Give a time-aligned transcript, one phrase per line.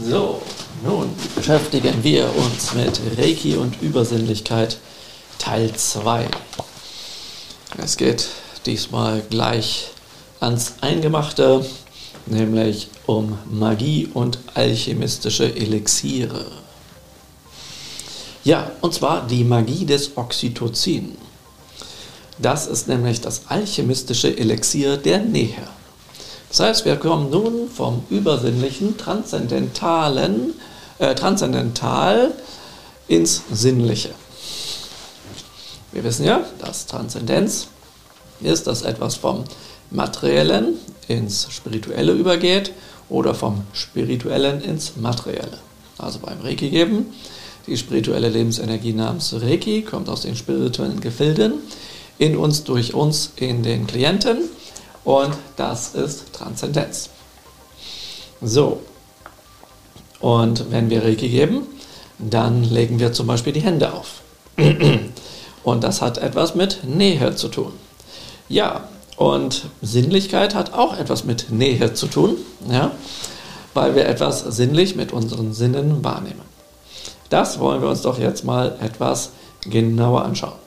[0.00, 0.40] So,
[0.82, 4.78] nun beschäftigen wir uns mit Reiki und Übersinnlichkeit
[5.38, 6.28] Teil 2.
[7.76, 8.28] Es geht
[8.64, 9.90] diesmal gleich
[10.40, 11.66] ans Eingemachte,
[12.24, 16.46] nämlich um Magie und alchemistische Elixiere.
[18.44, 21.18] Ja, und zwar die Magie des Oxytocin.
[22.38, 25.68] Das ist nämlich das alchemistische Elixier der Nähe.
[26.52, 30.52] Das heißt, wir kommen nun vom übersinnlichen, transzendentalen,
[30.98, 32.30] äh, transzendental
[33.08, 34.10] ins Sinnliche.
[35.92, 37.68] Wir wissen ja, dass Transzendenz
[38.42, 39.44] ist, dass etwas vom
[39.90, 40.74] Materiellen
[41.08, 42.72] ins Spirituelle übergeht
[43.08, 45.56] oder vom Spirituellen ins Materielle.
[45.96, 47.14] Also beim Reiki geben,
[47.66, 51.54] die spirituelle Lebensenergie namens Reiki kommt aus den spirituellen Gefilden
[52.18, 54.50] in uns, durch uns, in den Klienten
[55.04, 57.10] und das ist Transzendenz.
[58.40, 58.80] So,
[60.20, 61.66] und wenn wir Reiki geben,
[62.18, 64.20] dann legen wir zum Beispiel die Hände auf.
[65.64, 67.72] Und das hat etwas mit Nähe zu tun.
[68.48, 72.36] Ja, und Sinnlichkeit hat auch etwas mit Nähe zu tun,
[72.68, 72.90] ja,
[73.74, 76.42] weil wir etwas sinnlich mit unseren Sinnen wahrnehmen.
[77.28, 79.30] Das wollen wir uns doch jetzt mal etwas
[79.64, 80.61] genauer anschauen.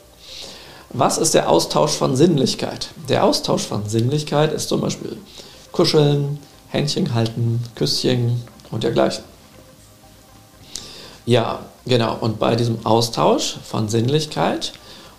[0.98, 2.88] Was ist der Austausch von Sinnlichkeit?
[3.10, 5.18] Der Austausch von Sinnlichkeit ist zum Beispiel
[5.74, 9.26] Kuscheln, Händchen halten, Küsschen und dergleichen.
[11.26, 12.16] Ja, genau.
[12.22, 14.72] Und bei diesem Austausch von Sinnlichkeit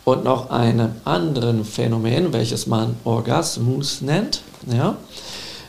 [0.06, 4.40] und noch einem anderen Phänomen, welches man Orgasmus nennt,
[4.72, 4.96] ja,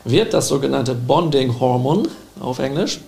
[0.05, 2.07] wird das sogenannte Bonding-Hormon
[2.39, 3.01] auf Englisch,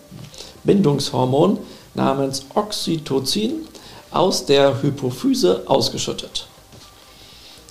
[0.66, 1.60] Bindungshormon
[1.94, 3.68] namens Oxytocin,
[4.12, 6.49] aus der Hypophyse ausgeschüttet.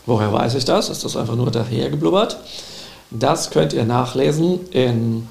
[0.09, 0.89] Woher weiß ich das?
[0.89, 2.39] Ist das einfach nur dahergeblubbert?
[3.11, 5.29] Das könnt ihr nachlesen in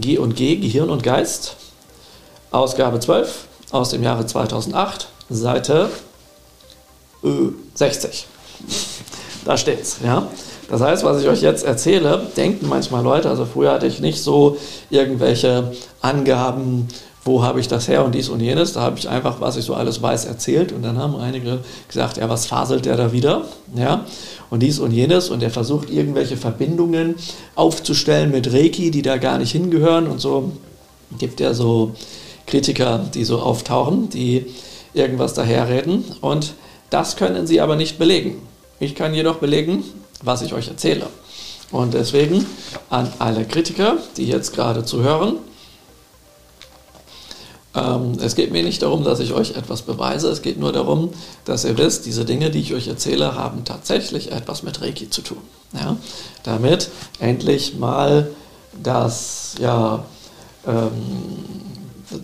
[0.00, 1.54] G und G, Gehirn und Geist,
[2.50, 5.90] Ausgabe 12 aus dem Jahre 2008, Seite
[7.74, 8.26] 60.
[9.44, 10.26] Da steht's, ja.
[10.68, 14.20] Das heißt, was ich euch jetzt erzähle, denken manchmal Leute, also früher hatte ich nicht
[14.20, 14.56] so
[14.90, 15.70] irgendwelche
[16.00, 16.88] Angaben
[17.24, 18.72] wo habe ich das her und dies und jenes.
[18.72, 22.16] Da habe ich einfach, was ich so alles weiß, erzählt und dann haben einige gesagt,
[22.16, 23.44] ja, was faselt der da wieder?
[23.76, 24.06] Ja,
[24.48, 27.16] und dies und jenes und er versucht irgendwelche Verbindungen
[27.54, 30.52] aufzustellen mit Reiki, die da gar nicht hingehören und so
[31.18, 31.94] gibt er so
[32.46, 34.46] Kritiker, die so auftauchen, die
[34.94, 36.54] irgendwas daherreden und
[36.88, 38.42] das können sie aber nicht belegen.
[38.80, 39.84] Ich kann jedoch belegen,
[40.22, 41.06] was ich euch erzähle.
[41.70, 42.46] Und deswegen
[42.88, 45.36] an alle Kritiker, die jetzt gerade zuhören,
[47.74, 51.10] ähm, es geht mir nicht darum, dass ich euch etwas beweise, es geht nur darum,
[51.44, 55.22] dass ihr wisst, diese Dinge, die ich euch erzähle, haben tatsächlich etwas mit Reiki zu
[55.22, 55.38] tun.
[55.72, 55.96] Ja?
[56.42, 58.28] Damit endlich mal
[58.82, 60.04] das, ja,
[60.66, 60.90] ähm,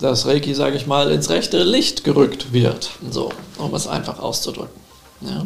[0.01, 4.81] das Reiki, sage ich mal, ins rechte Licht gerückt wird, so, um es einfach auszudrücken.
[5.21, 5.45] Ja?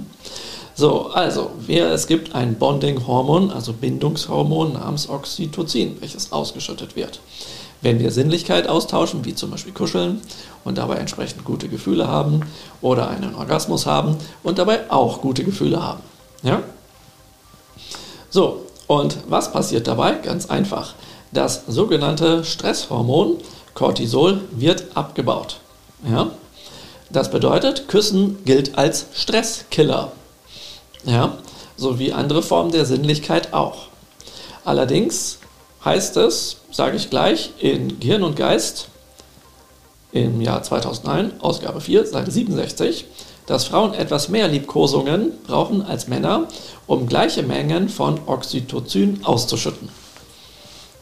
[0.74, 7.20] So, also, wir, es gibt ein Bonding-Hormon, also Bindungshormon namens Oxytocin, welches ausgeschüttet wird
[7.82, 10.22] wenn wir Sinnlichkeit austauschen, wie zum Beispiel kuscheln
[10.64, 12.42] und dabei entsprechend gute Gefühle haben
[12.82, 16.02] oder einen Orgasmus haben und dabei auch gute Gefühle haben.
[16.44, 16.62] Ja?
[18.30, 20.14] So, und was passiert dabei?
[20.14, 20.94] Ganz einfach.
[21.32, 23.38] Das sogenannte Stresshormon
[23.74, 25.60] Cortisol wird abgebaut.
[26.10, 26.32] Ja?
[27.10, 30.12] Das bedeutet, Küssen gilt als Stresskiller.
[31.04, 31.38] Ja?
[31.78, 33.88] So wie andere Formen der Sinnlichkeit auch.
[34.64, 35.40] Allerdings
[35.84, 38.88] heißt es, sage ich gleich, in Gehirn und Geist
[40.12, 43.06] im Jahr 2009, Ausgabe 4, Seite 67,
[43.46, 46.48] dass Frauen etwas mehr Liebkosungen brauchen als Männer,
[46.88, 49.90] um gleiche Mengen von Oxytocin auszuschütten.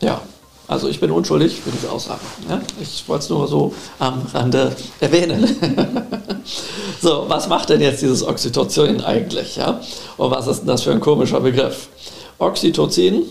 [0.02, 0.22] Ja,
[0.68, 2.22] also ich bin unschuldig für diese Aussage.
[2.48, 2.62] Ja?
[2.80, 5.44] Ich wollte es nur so am Rande erwähnen.
[7.02, 9.56] so, was macht denn jetzt dieses Oxytocin eigentlich?
[9.56, 9.82] Ja?
[10.18, 11.90] Und was ist denn das für ein komischer Begriff?
[12.38, 13.24] Oxytocin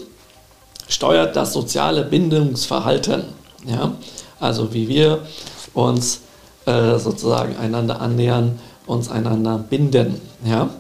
[0.89, 3.25] steuert das soziale Bindungsverhalten.
[3.67, 3.93] Ja?
[4.41, 5.27] Also wie wir
[5.75, 6.21] uns
[6.67, 10.21] äh, sozusagen einander annähern, uns einander binden.
[10.45, 10.71] Ja?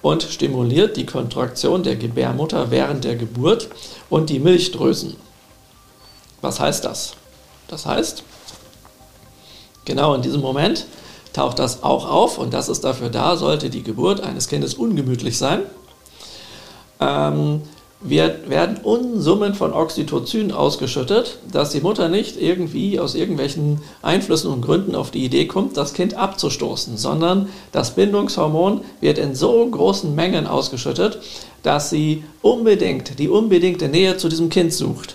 [0.00, 3.68] Und stimuliert die Kontraktion der Gebärmutter während der Geburt
[4.10, 5.16] und die Milchdrüsen.
[6.40, 7.14] Was heißt das?
[7.68, 8.24] Das heißt,
[9.84, 10.86] genau in diesem Moment
[11.32, 15.38] taucht das auch auf und das ist dafür da, sollte die Geburt eines Kindes ungemütlich
[15.38, 15.62] sein.
[17.00, 17.62] Ähm,
[18.04, 24.62] wird, werden Unsummen von Oxytocin ausgeschüttet, dass die Mutter nicht irgendwie aus irgendwelchen Einflüssen und
[24.62, 30.14] Gründen auf die Idee kommt, das Kind abzustoßen, sondern das Bindungshormon wird in so großen
[30.14, 31.20] Mengen ausgeschüttet,
[31.62, 35.14] dass sie unbedingt die unbedingte Nähe zu diesem Kind sucht.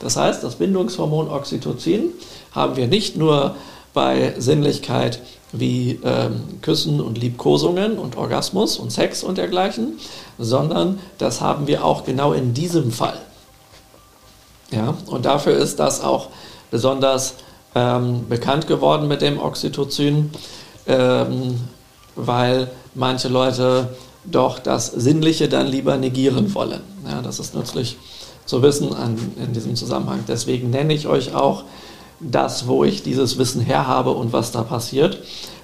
[0.00, 2.10] Das heißt, das Bindungshormon Oxytocin
[2.52, 3.54] haben wir nicht nur
[3.92, 5.20] bei Sinnlichkeit
[5.56, 9.98] wie ähm, Küssen und Liebkosungen und Orgasmus und Sex und dergleichen,
[10.38, 13.18] sondern das haben wir auch genau in diesem Fall.
[14.70, 16.28] Ja, und dafür ist das auch
[16.70, 17.34] besonders
[17.74, 20.30] ähm, bekannt geworden mit dem Oxytocin,
[20.86, 21.60] ähm,
[22.16, 23.90] weil manche Leute
[24.24, 26.80] doch das Sinnliche dann lieber negieren wollen.
[27.08, 27.96] Ja, das ist nützlich
[28.46, 30.24] zu wissen an, in diesem Zusammenhang.
[30.26, 31.64] Deswegen nenne ich euch auch
[32.20, 35.18] das, wo ich dieses Wissen herhabe und was da passiert,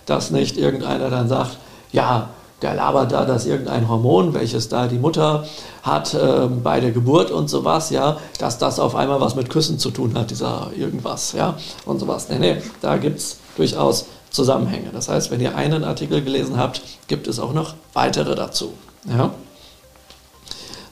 [0.07, 1.59] dass nicht irgendeiner dann sagt,
[1.93, 2.31] ja,
[2.63, 5.45] der labert da, dass irgendein Hormon, welches da die Mutter
[5.83, 9.79] hat äh, bei der Geburt und sowas, ja, dass das auf einmal was mit Küssen
[9.79, 11.57] zu tun hat, dieser irgendwas, ja,
[11.87, 12.29] und sowas.
[12.29, 14.91] Nee, nee, da gibt es durchaus Zusammenhänge.
[14.93, 18.73] Das heißt, wenn ihr einen Artikel gelesen habt, gibt es auch noch weitere dazu.
[19.09, 19.31] Ja.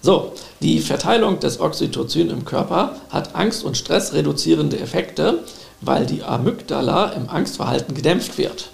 [0.08, 5.40] So, die Verteilung des Oxytocin im Körper hat Angst- und Stress reduzierende Effekte,
[5.82, 8.70] weil die Amygdala im Angstverhalten gedämpft wird.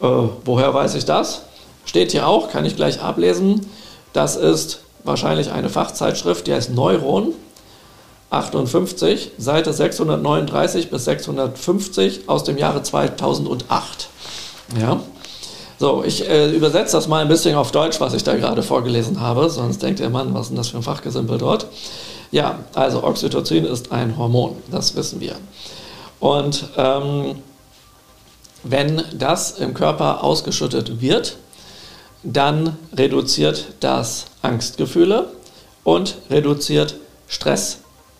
[0.00, 0.06] Äh,
[0.44, 1.42] woher weiß ich das?
[1.84, 3.64] Steht hier auch, kann ich gleich ablesen.
[4.12, 7.32] Das ist wahrscheinlich eine Fachzeitschrift, die heißt Neuron
[8.30, 14.08] 58, Seite 639 bis 650 aus dem Jahre 2008.
[14.80, 15.00] Ja.
[15.80, 19.18] So, ich äh, übersetze das mal ein bisschen auf Deutsch, was ich da gerade vorgelesen
[19.18, 21.68] habe, sonst denkt der Mann, was ist denn das für ein Fachgesimpel dort?
[22.30, 25.36] Ja, also Oxytocin ist ein Hormon, das wissen wir.
[26.18, 27.36] Und ähm,
[28.62, 31.38] wenn das im Körper ausgeschüttet wird,
[32.22, 35.32] dann reduziert das Angstgefühle
[35.82, 36.96] und reduziert
[37.26, 37.78] Stress.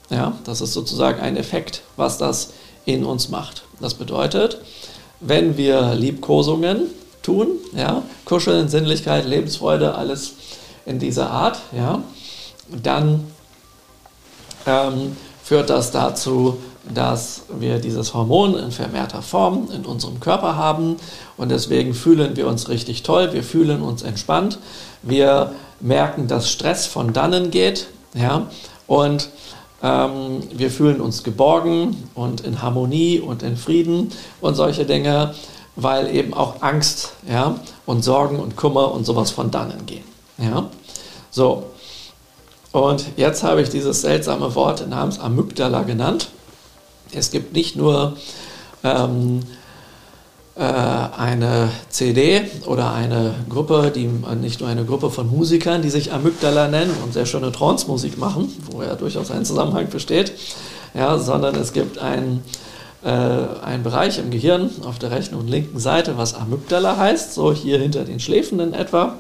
[0.09, 2.55] Ja, das ist sozusagen ein Effekt, was das
[2.87, 3.65] in uns macht.
[3.81, 4.63] Das bedeutet,
[5.21, 6.87] wenn wir Liebkosungen
[7.23, 10.35] tun, ja, Kuscheln, Sinnlichkeit, Lebensfreude, alles
[10.87, 12.03] in dieser Art, ja,
[12.83, 13.27] dann
[14.67, 16.59] ähm, führt das dazu,
[16.95, 20.97] dass wir dieses Hormon in vermehrter Form in unserem Körper haben.
[21.37, 24.59] Und deswegen fühlen wir uns richtig toll, wir fühlen uns entspannt,
[25.03, 28.47] wir merken, dass Stress von dannen geht ja,
[28.87, 29.29] und
[29.83, 35.35] ähm, wir fühlen uns geborgen und in Harmonie und in Frieden und solche Dinge,
[35.77, 37.57] weil eben auch Angst ja,
[37.87, 40.05] und Sorgen und Kummer und sowas von dannen gehen.
[40.39, 40.69] Ja.
[41.31, 41.65] So,
[42.73, 46.29] und jetzt habe ich dieses seltsame Wort namens Amygdala genannt.
[47.13, 48.17] Es gibt nicht nur
[48.85, 49.41] ähm,
[50.55, 54.09] äh, eine CD oder eine Gruppe, die
[54.41, 58.53] nicht nur eine Gruppe von Musikern, die sich Amygdala nennen und sehr schöne Trance-Musik machen,
[58.71, 60.33] wo ja durchaus ein Zusammenhang besteht,
[60.95, 62.45] ja, sondern es gibt einen
[63.05, 67.53] äh, ein Bereich im Gehirn auf der rechten und linken Seite, was Amygdala heißt, so
[67.53, 69.17] hier hinter den Schläfen in etwa.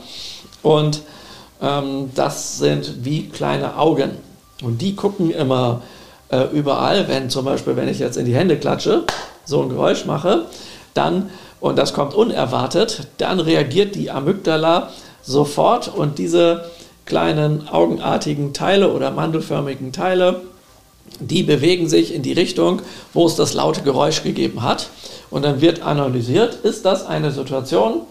[0.62, 1.03] Und
[1.62, 4.11] ähm, das sind wie kleine Augen.
[4.62, 5.82] Und die gucken immer
[6.31, 9.05] äh, überall, wenn zum Beispiel, wenn ich jetzt in die Hände klatsche,
[9.44, 10.47] so ein Geräusch mache,
[10.94, 11.31] dann,
[11.61, 14.91] und das kommt unerwartet, dann reagiert die Amygdala
[15.23, 16.65] sofort und diese
[17.06, 20.43] kleinen augenartigen Teile oder mandelförmigen Teile,
[21.19, 24.89] die bewegen sich in die Richtung, wo es das laute Geräusch gegeben hat.
[25.31, 28.03] Und dann wird analysiert, ist das eine Situation,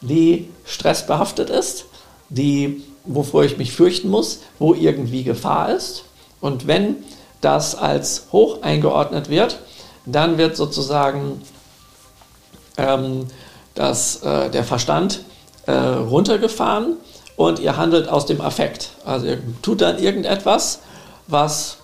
[0.00, 1.86] die stressbehaftet ist,
[2.28, 6.04] die, wovor ich mich fürchten muss, wo irgendwie Gefahr ist.
[6.40, 6.96] Und wenn
[7.40, 9.58] das als hoch eingeordnet wird,
[10.06, 11.42] dann wird sozusagen
[12.78, 13.26] ähm,
[13.74, 15.20] das, äh, der Verstand
[15.66, 16.96] äh, runtergefahren
[17.36, 18.90] und ihr handelt aus dem Affekt.
[19.04, 20.80] Also ihr tut dann irgendetwas,
[21.26, 21.78] was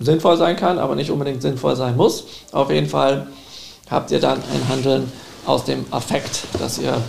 [0.00, 2.24] sinnvoll sein kann, aber nicht unbedingt sinnvoll sein muss.
[2.52, 3.26] Auf jeden Fall
[3.90, 5.12] habt ihr dann ein Handeln
[5.46, 7.00] aus dem Affekt, dass ihr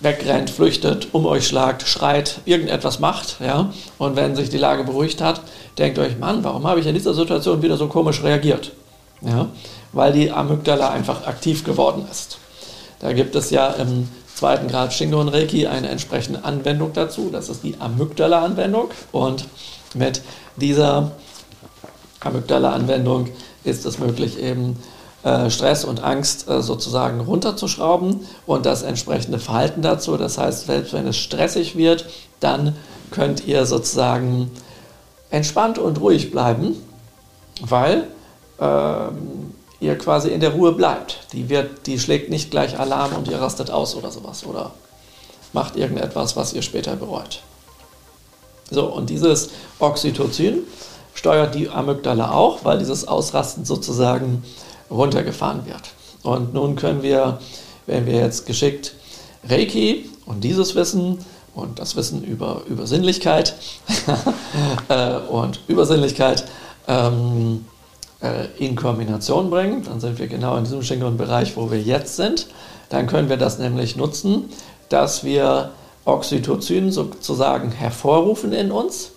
[0.00, 3.36] wegrennt, flüchtet, um euch schlagt, schreit, irgendetwas macht.
[3.40, 3.72] Ja?
[3.98, 5.40] Und wenn sich die Lage beruhigt hat,
[5.78, 8.72] denkt euch, Mann, warum habe ich in dieser Situation wieder so komisch reagiert?
[9.22, 9.48] Ja?
[9.92, 12.38] Weil die Amygdala einfach aktiv geworden ist.
[13.00, 17.30] Da gibt es ja im zweiten Grad Shingo und Reiki eine entsprechende Anwendung dazu.
[17.30, 18.90] Das ist die Amygdala-Anwendung.
[19.12, 19.46] Und
[19.94, 20.22] mit
[20.56, 21.12] dieser
[22.24, 23.28] Amygdala-Anwendung
[23.64, 24.76] ist es möglich, eben
[25.22, 30.16] äh, Stress und Angst äh, sozusagen runterzuschrauben und das entsprechende Verhalten dazu.
[30.16, 32.06] Das heißt, selbst wenn es stressig wird,
[32.40, 32.76] dann
[33.10, 34.50] könnt ihr sozusagen
[35.30, 36.76] entspannt und ruhig bleiben,
[37.62, 38.08] weil
[38.60, 41.20] ähm, ihr quasi in der Ruhe bleibt.
[41.32, 44.72] Die, wird, die schlägt nicht gleich Alarm und ihr rastet aus oder sowas oder
[45.52, 47.42] macht irgendetwas, was ihr später bereut.
[48.70, 50.64] So, und dieses Oxytocin
[51.14, 54.44] steuert die Amygdala auch, weil dieses Ausrasten sozusagen
[54.90, 55.82] runtergefahren wird.
[56.22, 57.38] Und nun können wir,
[57.86, 58.94] wenn wir jetzt geschickt
[59.48, 61.18] Reiki und dieses Wissen
[61.54, 63.54] und das Wissen über Übersinnlichkeit
[64.88, 66.44] äh, und Übersinnlichkeit
[66.88, 67.64] ähm,
[68.22, 72.48] äh, in Kombination bringen, dann sind wir genau in diesem Shingon-Bereich, wo wir jetzt sind.
[72.88, 74.50] Dann können wir das nämlich nutzen,
[74.88, 75.70] dass wir
[76.04, 79.12] Oxytocin sozusagen hervorrufen in uns.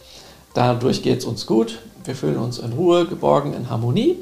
[0.54, 1.80] Dadurch geht es uns gut.
[2.08, 4.18] Wir fühlen uns in Ruhe, geborgen, in Harmonie.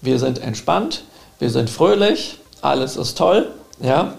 [0.00, 1.02] Wir sind entspannt,
[1.40, 3.50] wir sind fröhlich, alles ist toll.
[3.80, 4.14] Ja?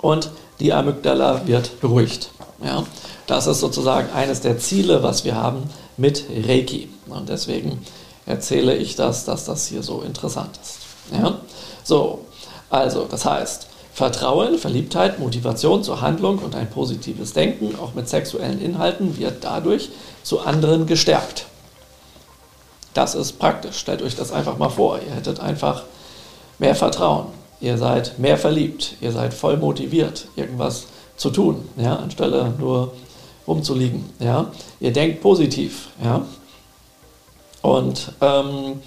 [0.00, 2.30] Und die Amygdala wird beruhigt.
[2.64, 2.84] Ja?
[3.26, 5.64] Das ist sozusagen eines der Ziele, was wir haben
[5.98, 6.88] mit Reiki.
[7.06, 7.78] Und deswegen
[8.24, 10.78] erzähle ich das, dass das hier so interessant ist.
[11.12, 11.38] Ja?
[11.82, 12.24] So,
[12.70, 18.60] also, das heißt, Vertrauen, Verliebtheit, Motivation zur Handlung und ein positives Denken, auch mit sexuellen
[18.60, 19.90] Inhalten, wird dadurch
[20.22, 21.44] zu anderen gestärkt.
[22.94, 23.76] Das ist praktisch.
[23.76, 24.98] Stellt euch das einfach mal vor.
[25.06, 25.82] Ihr hättet einfach
[26.58, 27.26] mehr Vertrauen.
[27.60, 28.96] Ihr seid mehr verliebt.
[29.00, 30.86] Ihr seid voll motiviert, irgendwas
[31.16, 32.92] zu tun, ja, anstelle nur
[33.46, 34.04] rumzuliegen.
[34.18, 34.50] Ja.
[34.80, 35.88] Ihr denkt positiv.
[36.02, 36.22] Ja.
[37.62, 38.80] Und ähm,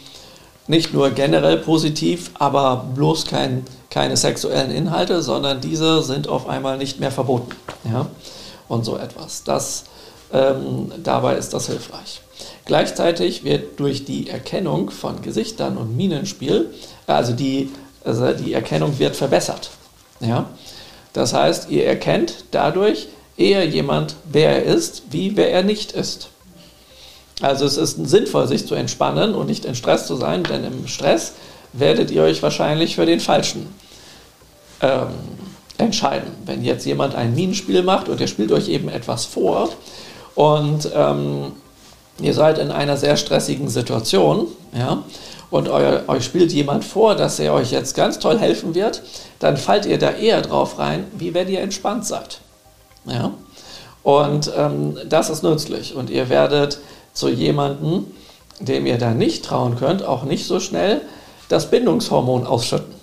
[0.68, 6.78] nicht nur generell positiv, aber bloß kein, keine sexuellen Inhalte, sondern diese sind auf einmal
[6.78, 7.56] nicht mehr verboten.
[7.86, 8.08] Ja?
[8.68, 9.44] Und so etwas.
[9.44, 9.86] Das,
[10.34, 12.22] ähm, dabei ist das hilfreich.
[12.68, 16.70] Gleichzeitig wird durch die Erkennung von Gesichtern und Minenspiel,
[17.08, 17.72] also die,
[18.04, 19.70] also die Erkennung wird verbessert.
[20.20, 20.50] Ja?
[21.14, 23.08] Das heißt, ihr erkennt dadurch
[23.38, 26.28] eher jemand, wer er ist, wie wer er nicht ist.
[27.42, 30.88] Also es ist sinnvoll, sich zu entspannen und nicht in Stress zu sein, denn im
[30.88, 31.34] Stress
[31.72, 33.74] werdet ihr euch wahrscheinlich für den Falschen
[34.82, 35.08] ähm,
[35.78, 36.32] entscheiden.
[36.46, 39.70] Wenn jetzt jemand ein Minenspiel macht und er spielt euch eben etwas vor
[40.36, 41.54] und ähm,
[42.20, 44.48] ihr seid in einer sehr stressigen Situation,
[44.78, 45.04] ja,
[45.50, 49.02] und euer, euch spielt jemand vor, dass er euch jetzt ganz toll helfen wird,
[49.40, 52.40] dann fallt ihr da eher drauf rein, wie wenn ihr entspannt seid.
[53.06, 53.32] Ja?
[54.04, 56.80] Und ähm, das ist nützlich und ihr werdet
[57.14, 58.08] zu jemandem,
[58.60, 61.02] dem ihr da nicht trauen könnt, auch nicht so schnell
[61.50, 62.94] das Bindungshormon ausschütten.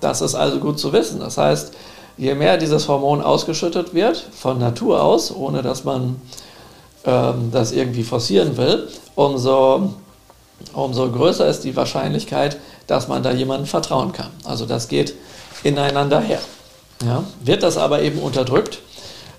[0.00, 1.20] Das ist also gut zu wissen.
[1.20, 1.72] Das heißt,
[2.16, 6.20] je mehr dieses Hormon ausgeschüttet wird, von Natur aus, ohne dass man
[7.04, 9.94] ähm, das irgendwie forcieren will, umso,
[10.72, 14.30] umso größer ist die Wahrscheinlichkeit, dass man da jemandem vertrauen kann.
[14.44, 15.14] Also das geht
[15.62, 16.40] ineinander her.
[17.04, 17.24] Ja?
[17.42, 18.80] Wird das aber eben unterdrückt,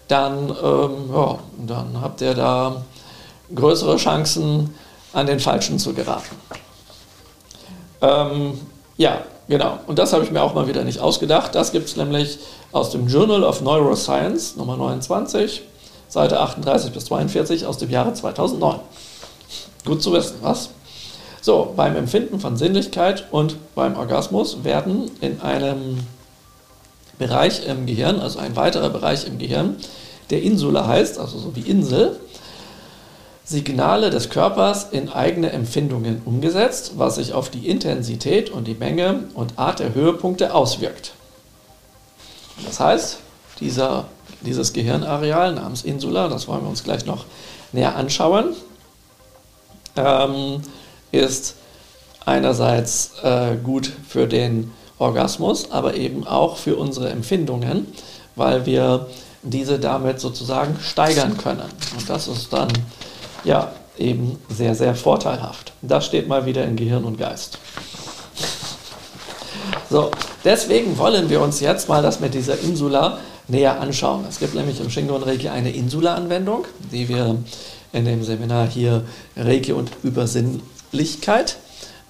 [0.08, 2.82] dann, ähm, ja, dann habt ihr da
[3.54, 4.74] größere Chancen,
[5.14, 6.36] an den Falschen zu geraten.
[8.02, 8.60] Ähm,
[8.98, 9.80] ja, genau.
[9.88, 11.54] Und das habe ich mir auch mal wieder nicht ausgedacht.
[11.54, 12.40] Das gibt es nämlich
[12.72, 15.64] aus dem Journal of Neuroscience, Nummer 29,
[16.12, 18.80] Seite 38 bis 42 aus dem Jahre 2009.
[19.86, 20.72] Gut zu wissen, was?
[21.42, 26.00] So, beim Empfinden von Sinnlichkeit und beim Orgasmus werden in einem
[27.18, 29.78] Bereich im Gehirn, also ein weiterer Bereich im Gehirn,
[30.32, 32.20] der Insula heißt, also so wie Insel,
[33.46, 39.24] Signale des Körpers in eigene Empfindungen umgesetzt, was sich auf die Intensität und die Menge
[39.34, 41.14] und Art der Höhepunkte auswirkt.
[42.66, 43.18] Das heißt,
[43.62, 44.06] dieser,
[44.42, 47.26] dieses Gehirnareal namens Insula, das wollen wir uns gleich noch
[47.72, 48.56] näher anschauen,
[49.96, 50.62] ähm,
[51.12, 51.56] ist
[52.26, 57.88] einerseits äh, gut für den Orgasmus, aber eben auch für unsere Empfindungen,
[58.36, 59.08] weil wir
[59.44, 61.70] diese damit sozusagen steigern können.
[61.98, 62.70] Und das ist dann
[63.44, 65.74] ja, eben sehr, sehr vorteilhaft.
[65.82, 67.58] Das steht mal wieder in Gehirn und Geist.
[69.90, 70.12] So,
[70.46, 73.20] deswegen wollen wir uns jetzt mal das mit dieser Insula
[73.52, 74.26] näher anschauen.
[74.28, 77.36] Es gibt nämlich im Shingon Reiki eine Insula-Anwendung, die wir
[77.94, 79.04] in dem Seminar hier
[79.36, 81.58] Reiki und Übersinnlichkeit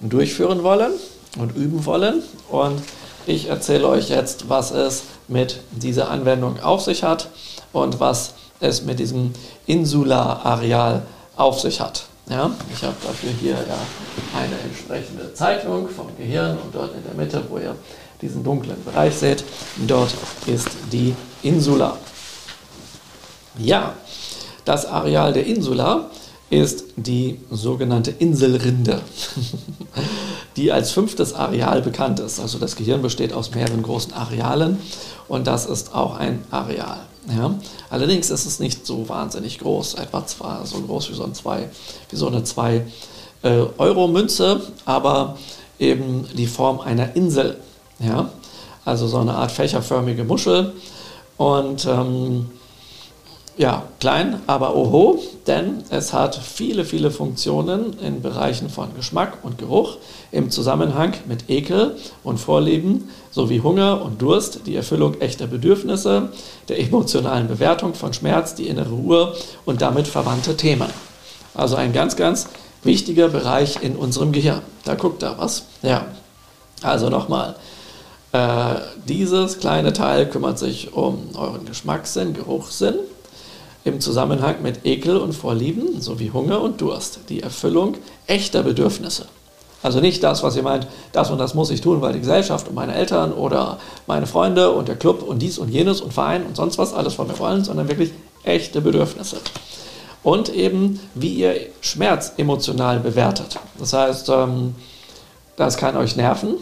[0.00, 0.92] durchführen wollen
[1.38, 2.22] und üben wollen.
[2.48, 2.82] Und
[3.26, 7.28] ich erzähle euch jetzt, was es mit dieser Anwendung auf sich hat
[7.72, 9.32] und was es mit diesem
[9.66, 11.02] Insula-Areal
[11.36, 12.04] auf sich hat.
[12.30, 17.14] Ja, ich habe dafür hier ja eine entsprechende Zeichnung vom Gehirn und dort in der
[17.14, 17.74] Mitte, wo ihr
[18.22, 19.44] diesen dunklen Bereich seht,
[19.86, 20.14] dort
[20.46, 21.98] ist die Insula.
[23.58, 23.94] Ja,
[24.64, 26.10] das Areal der Insula
[26.48, 29.00] ist die sogenannte Inselrinde,
[30.56, 32.40] die als fünftes Areal bekannt ist.
[32.40, 34.78] Also das Gehirn besteht aus mehreren großen Arealen
[35.28, 37.00] und das ist auch ein Areal.
[37.28, 37.54] Ja?
[37.88, 41.70] Allerdings ist es nicht so wahnsinnig groß, etwa zwar so groß wie so, ein zwei,
[42.10, 45.38] wie so eine 2-Euro-Münze, äh, aber
[45.78, 47.56] eben die Form einer Insel.
[47.98, 48.30] Ja?
[48.84, 50.72] Also so eine Art fächerförmige Muschel.
[51.36, 52.50] Und ähm,
[53.58, 59.58] ja, klein, aber oho, denn es hat viele, viele Funktionen in Bereichen von Geschmack und
[59.58, 59.98] Geruch
[60.30, 66.30] im Zusammenhang mit Ekel und Vorlieben sowie Hunger und Durst, die Erfüllung echter Bedürfnisse,
[66.68, 69.34] der emotionalen Bewertung von Schmerz, die innere Ruhe
[69.66, 70.88] und damit verwandte Themen.
[71.54, 72.48] Also ein ganz, ganz
[72.82, 74.62] wichtiger Bereich in unserem Gehirn.
[74.84, 75.66] Da guckt da was.
[75.82, 76.06] Ja,
[76.80, 77.56] also nochmal.
[78.32, 82.94] Äh, dieses kleine Teil kümmert sich um euren Geschmackssinn, Geruchssinn
[83.84, 87.96] im Zusammenhang mit Ekel und Vorlieben sowie Hunger und Durst, die Erfüllung
[88.26, 89.26] echter Bedürfnisse.
[89.82, 92.68] Also nicht das, was ihr meint, das und das muss ich tun, weil die Gesellschaft
[92.68, 96.46] und meine Eltern oder meine Freunde und der Club und dies und jenes und Verein
[96.46, 98.12] und sonst was alles von mir wollen, sondern wirklich
[98.44, 99.38] echte Bedürfnisse.
[100.22, 103.58] Und eben, wie ihr Schmerz emotional bewertet.
[103.78, 104.76] Das heißt, ähm,
[105.56, 106.54] das kann euch nerven,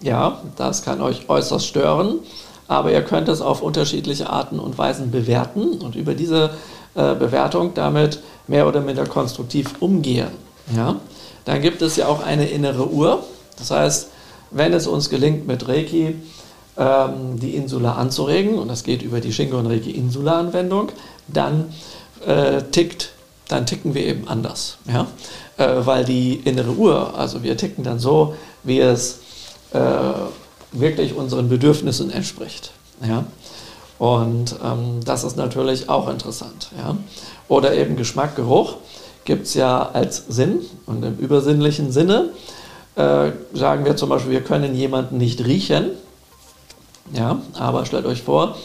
[0.00, 2.20] ja, das kann euch äußerst stören,
[2.68, 6.50] aber ihr könnt es auf unterschiedliche Arten und Weisen bewerten und über diese
[6.94, 10.28] äh, Bewertung damit mehr oder minder konstruktiv umgehen.
[10.74, 10.96] Ja?
[11.44, 13.22] Dann gibt es ja auch eine innere Uhr.
[13.58, 14.08] Das heißt,
[14.50, 16.16] wenn es uns gelingt, mit Reiki
[16.76, 20.90] ähm, die Insula anzuregen, und das geht über die Shingon Reiki Insula Anwendung,
[21.26, 21.72] dann
[22.26, 23.10] äh, tickt,
[23.48, 24.78] dann ticken wir eben anders.
[24.86, 25.06] Ja?
[25.56, 29.20] Äh, weil die innere Uhr, also wir ticken dann so, wie es
[29.72, 29.78] äh,
[30.72, 32.72] wirklich unseren Bedürfnissen entspricht.
[33.06, 33.24] Ja?
[33.98, 36.70] Und ähm, das ist natürlich auch interessant.
[36.76, 36.96] Ja?
[37.48, 38.76] Oder eben Geschmack, Geruch
[39.24, 42.30] gibt es ja als Sinn und im übersinnlichen Sinne
[42.98, 45.90] äh, sagen wir zum Beispiel, wir können jemanden nicht riechen.
[47.12, 48.56] Ja, aber stellt euch vor,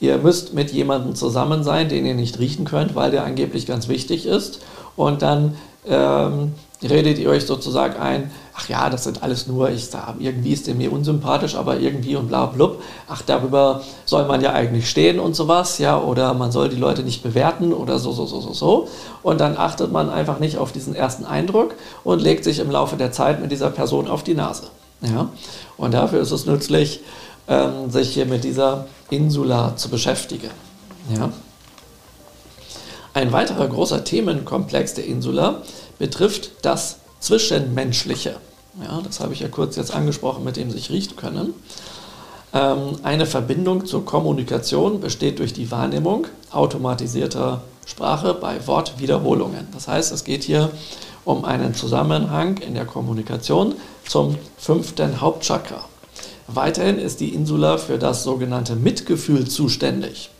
[0.00, 3.88] ihr müsst mit jemandem zusammen sein, den ihr nicht riechen könnt, weil der angeblich ganz
[3.88, 4.60] wichtig ist.
[4.96, 9.86] Und dann ähm, redet ihr euch sozusagen ein, ach ja, das sind alles nur, ich
[9.86, 14.40] sage, irgendwie ist der mir unsympathisch, aber irgendwie und bla blub, ach, darüber soll man
[14.40, 18.12] ja eigentlich stehen und sowas, ja, oder man soll die Leute nicht bewerten oder so,
[18.12, 18.88] so, so, so, so.
[19.22, 22.96] Und dann achtet man einfach nicht auf diesen ersten Eindruck und legt sich im Laufe
[22.96, 24.64] der Zeit mit dieser Person auf die Nase.
[25.00, 25.28] Ja?
[25.76, 27.00] Und dafür ist es nützlich,
[27.48, 30.50] ähm, sich hier mit dieser Insula zu beschäftigen.
[31.16, 31.30] Ja?
[33.12, 35.62] Ein weiterer großer Themenkomplex der Insula
[35.98, 38.36] betrifft das Zwischenmenschliche.
[38.82, 41.54] Ja, das habe ich ja kurz jetzt angesprochen, mit dem sich riechen können.
[42.52, 49.68] Ähm, eine Verbindung zur Kommunikation besteht durch die Wahrnehmung automatisierter Sprache bei Wortwiederholungen.
[49.72, 50.70] Das heißt, es geht hier
[51.24, 53.74] um einen Zusammenhang in der Kommunikation
[54.06, 55.84] zum fünften Hauptchakra.
[56.46, 60.30] Weiterhin ist die Insula für das sogenannte Mitgefühl zuständig,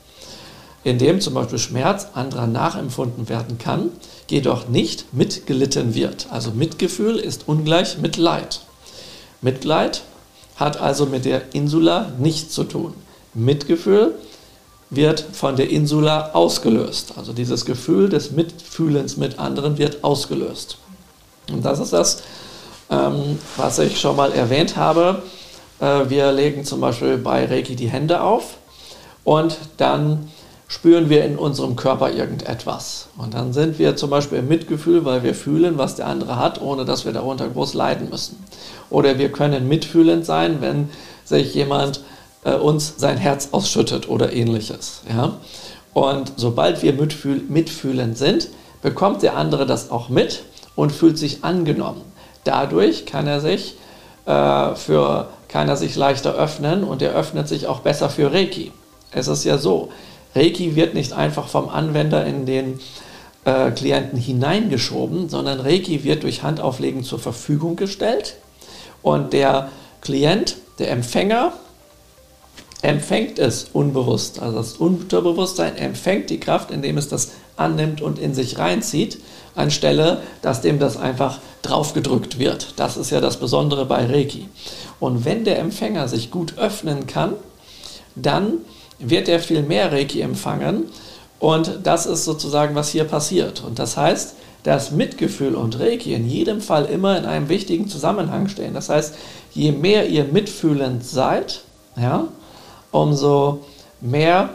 [0.85, 3.91] in dem zum Beispiel Schmerz anderer nachempfunden werden kann,
[4.31, 6.29] jedoch nicht mitgelitten wird.
[6.31, 8.61] Also Mitgefühl ist ungleich Mitleid.
[9.41, 10.03] Mitleid
[10.57, 12.95] hat also mit der Insula nichts zu tun.
[13.35, 14.15] Mitgefühl
[14.91, 17.15] wird von der Insula ausgelöst.
[17.17, 20.79] Also dieses Gefühl des Mitfühlens mit anderen wird ausgelöst.
[21.51, 22.23] Und das ist das,
[22.91, 25.23] ähm, was ich schon mal erwähnt habe.
[25.81, 28.57] Äh, wir legen zum Beispiel bei Reiki die Hände auf
[29.25, 30.31] und dann
[30.75, 33.07] spüren wir in unserem Körper irgendetwas.
[33.17, 36.61] Und dann sind wir zum Beispiel im Mitgefühl, weil wir fühlen, was der andere hat,
[36.61, 38.45] ohne dass wir darunter groß leiden müssen.
[38.91, 40.91] Oder wir können mitfühlend sein, wenn
[41.25, 42.01] sich jemand
[42.43, 45.03] äh, uns sein Herz ausschüttet oder ähnliches.
[45.09, 45.35] Ja?
[45.93, 48.49] Und sobald wir mitfühl mitfühlend sind,
[48.83, 50.43] bekommt der andere das auch mit
[50.75, 52.03] und fühlt sich angenommen.
[52.43, 53.77] Dadurch kann er sich
[54.27, 58.73] äh, für kann er sich leichter öffnen und er öffnet sich auch besser für Reiki.
[59.13, 59.91] Es ist ja so,
[60.35, 62.81] Reiki wird nicht einfach vom Anwender in den
[63.45, 68.37] äh, Klienten hineingeschoben, sondern Reiki wird durch Handauflegen zur Verfügung gestellt
[69.03, 69.71] und der
[70.01, 71.53] Klient, der Empfänger,
[72.83, 74.41] empfängt es unbewusst.
[74.41, 79.19] Also das Unterbewusstsein empfängt die Kraft, indem es das annimmt und in sich reinzieht,
[79.55, 82.75] anstelle, dass dem das einfach draufgedrückt wird.
[82.77, 84.49] Das ist ja das Besondere bei Reiki.
[85.01, 87.35] Und wenn der Empfänger sich gut öffnen kann,
[88.17, 88.59] dann
[88.99, 90.85] wird er viel mehr Reiki empfangen.
[91.39, 93.63] Und das ist sozusagen, was hier passiert.
[93.65, 98.49] Und das heißt, dass Mitgefühl und Reiki in jedem Fall immer in einem wichtigen Zusammenhang
[98.49, 98.75] stehen.
[98.75, 99.15] Das heißt,
[99.53, 101.61] je mehr ihr mitfühlend seid,
[101.97, 102.29] ja,
[102.91, 103.61] umso
[104.01, 104.51] mehr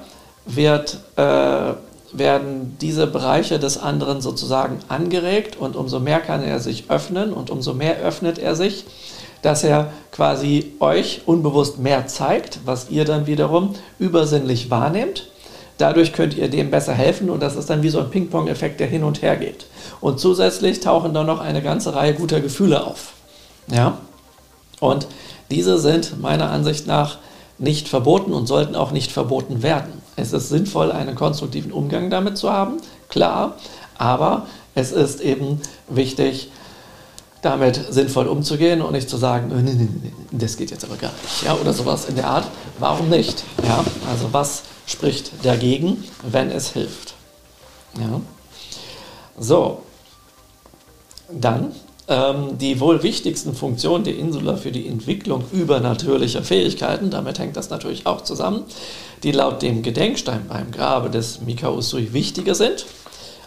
[0.46, 1.74] wird, äh,
[2.12, 7.52] werden diese Bereiche des anderen sozusagen angeregt und umso mehr kann er sich öffnen und
[7.52, 8.86] umso mehr öffnet er sich
[9.42, 15.30] dass er quasi euch unbewusst mehr zeigt, was ihr dann wiederum übersinnlich wahrnehmt.
[15.78, 18.88] Dadurch könnt ihr dem besser helfen und das ist dann wie so ein Ping-Pong-Effekt, der
[18.88, 19.66] hin und her geht.
[20.02, 23.14] Und zusätzlich tauchen dann noch eine ganze Reihe guter Gefühle auf.
[23.72, 23.98] Ja?
[24.82, 25.08] Und
[25.52, 27.18] diese sind meiner Ansicht nach
[27.58, 30.02] nicht verboten und sollten auch nicht verboten werden.
[30.16, 32.78] Es ist sinnvoll, einen konstruktiven Umgang damit zu haben,
[33.10, 33.56] klar,
[33.98, 36.52] aber es ist eben wichtig,
[37.42, 41.12] damit sinnvoll umzugehen und nicht zu sagen, nee, nee, nee, das geht jetzt aber gar
[41.12, 42.48] nicht, ja, oder sowas in der Art.
[42.80, 43.44] Warum nicht?
[43.66, 47.14] Ja, also was spricht dagegen, wenn es hilft?
[47.98, 48.22] Ja.
[49.40, 49.84] So,
[51.32, 51.72] Dann
[52.10, 57.70] ähm, die wohl wichtigsten Funktionen der Insula für die Entwicklung übernatürlicher Fähigkeiten, damit hängt das
[57.70, 58.64] natürlich auch zusammen,
[59.24, 62.86] die laut dem Gedenkstein beim Grabe des Mika Usui wichtiger sind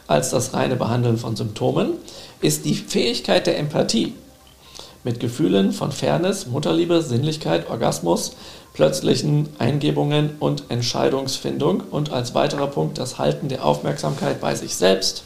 [0.06, 1.94] als das reine Behandeln von Symptomen,
[2.42, 4.14] ist die Fähigkeit der Empathie
[5.04, 8.36] mit Gefühlen von Fairness, Mutterliebe, Sinnlichkeit, Orgasmus,
[8.72, 15.24] plötzlichen Eingebungen und Entscheidungsfindung und als weiterer Punkt das Halten der Aufmerksamkeit bei sich selbst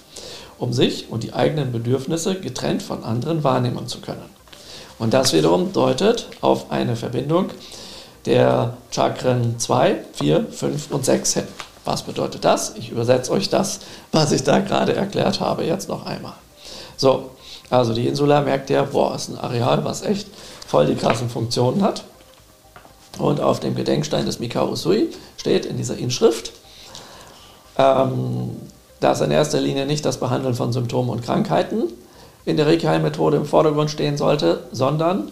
[0.58, 4.24] um sich und die eigenen Bedürfnisse getrennt von anderen wahrnehmen zu können.
[4.98, 7.50] Und das wiederum deutet auf eine Verbindung
[8.24, 11.48] der Chakren 2, 4, 5 und 6 hin.
[11.84, 12.74] Was bedeutet das?
[12.76, 16.34] Ich übersetze euch das, was ich da gerade erklärt habe, jetzt noch einmal.
[16.96, 17.30] So,
[17.70, 20.28] also die Insula merkt ja, boah, ist ein Areal, was echt
[20.66, 22.04] voll die krassen Funktionen hat.
[23.18, 26.52] Und auf dem Gedenkstein des Mikao Usui steht in dieser Inschrift,
[27.78, 28.56] ähm,
[29.00, 31.84] dass in erster Linie nicht das Behandeln von Symptomen und Krankheiten
[32.44, 35.30] in der Reiki-Methode im Vordergrund stehen sollte, sondern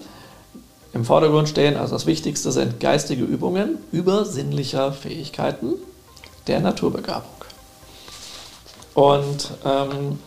[0.92, 5.74] im Vordergrund stehen, also das Wichtigste sind geistige Übungen übersinnlicher Fähigkeiten
[6.46, 7.24] der Naturbegabung.
[8.94, 10.18] Und ähm,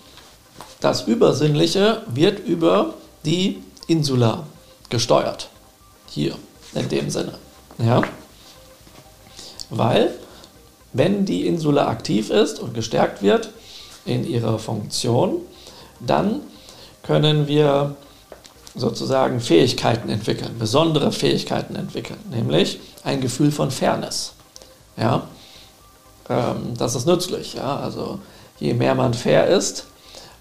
[0.80, 2.94] das Übersinnliche wird über
[3.26, 4.46] die Insula
[4.90, 5.50] gesteuert.
[6.10, 6.36] Hier,
[6.74, 7.34] in dem Sinne.
[7.80, 8.02] Ja?
[9.70, 10.14] Weil
[10.94, 13.50] wenn die Insula aktiv ist und gestärkt wird
[14.06, 15.42] in ihrer Funktion,
[16.00, 16.42] dann
[17.04, 17.96] können wir
[18.76, 24.34] sozusagen Fähigkeiten entwickeln, besondere Fähigkeiten entwickeln, nämlich ein Gefühl von Fairness.
[24.98, 25.28] Ja,
[26.30, 27.56] ähm, das ist nützlich.
[27.56, 27.78] Ja?
[27.78, 28.20] Also
[28.60, 29.88] je mehr man fair ist,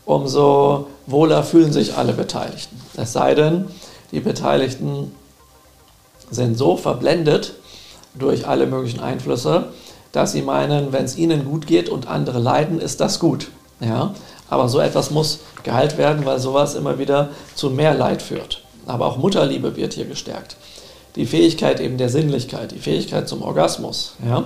[0.06, 2.80] umso wohler fühlen sich alle Beteiligten.
[2.96, 3.66] Es sei denn,
[4.12, 5.12] die Beteiligten
[6.30, 7.52] sind so verblendet
[8.14, 9.68] durch alle möglichen Einflüsse,
[10.12, 13.48] dass sie meinen, wenn es ihnen gut geht und andere leiden, ist das gut.
[13.80, 14.14] Ja?
[14.48, 18.62] Aber so etwas muss geheilt werden, weil sowas immer wieder zu mehr Leid führt.
[18.86, 20.56] Aber auch Mutterliebe wird hier gestärkt.
[21.16, 24.14] Die Fähigkeit eben der Sinnlichkeit, die Fähigkeit zum Orgasmus.
[24.24, 24.44] Ja?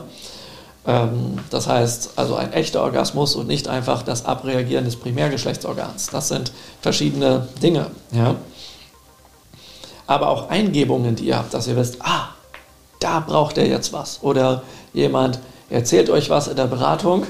[0.87, 6.09] Ähm, das heißt also ein echter Orgasmus und nicht einfach das Abreagieren des Primärgeschlechtsorgans.
[6.09, 7.87] Das sind verschiedene Dinge.
[8.13, 8.37] Ja?
[10.07, 12.31] Aber auch Eingebungen, die ihr habt, dass ihr wisst, ah,
[12.99, 14.23] da braucht er jetzt was.
[14.23, 14.63] Oder
[14.93, 15.39] jemand
[15.69, 17.27] erzählt euch was in der Beratung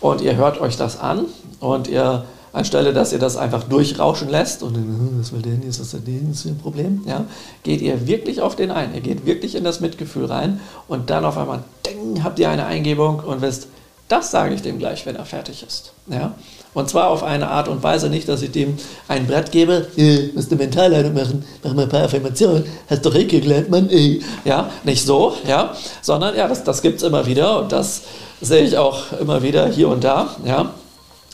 [0.00, 1.26] und ihr hört euch das an
[1.60, 5.80] und ihr anstelle, dass ihr das einfach durchrauschen lässt und hm, was will denn, ist
[5.80, 7.24] das denn ist ein Problem, ja,
[7.64, 11.24] geht ihr wirklich auf den ein, ihr geht wirklich in das Mitgefühl rein und dann
[11.24, 13.66] auf einmal ding, habt ihr eine Eingebung und wisst,
[14.08, 15.92] das sage ich dem gleich, wenn er fertig ist.
[16.08, 16.34] Ja?
[16.74, 18.76] Und zwar auf eine Art und Weise nicht, dass ich dem
[19.08, 23.14] ein Brett gebe, äh, musst du Mentalleitung machen, mach mal ein paar Affirmationen, hast doch
[23.14, 24.20] Reiki gelernt, Mann, ey.
[24.44, 28.02] Ja, nicht so, ja, sondern ja, das, das gibt es immer wieder und das
[28.40, 30.70] sehe ich auch immer wieder hier und da, ja.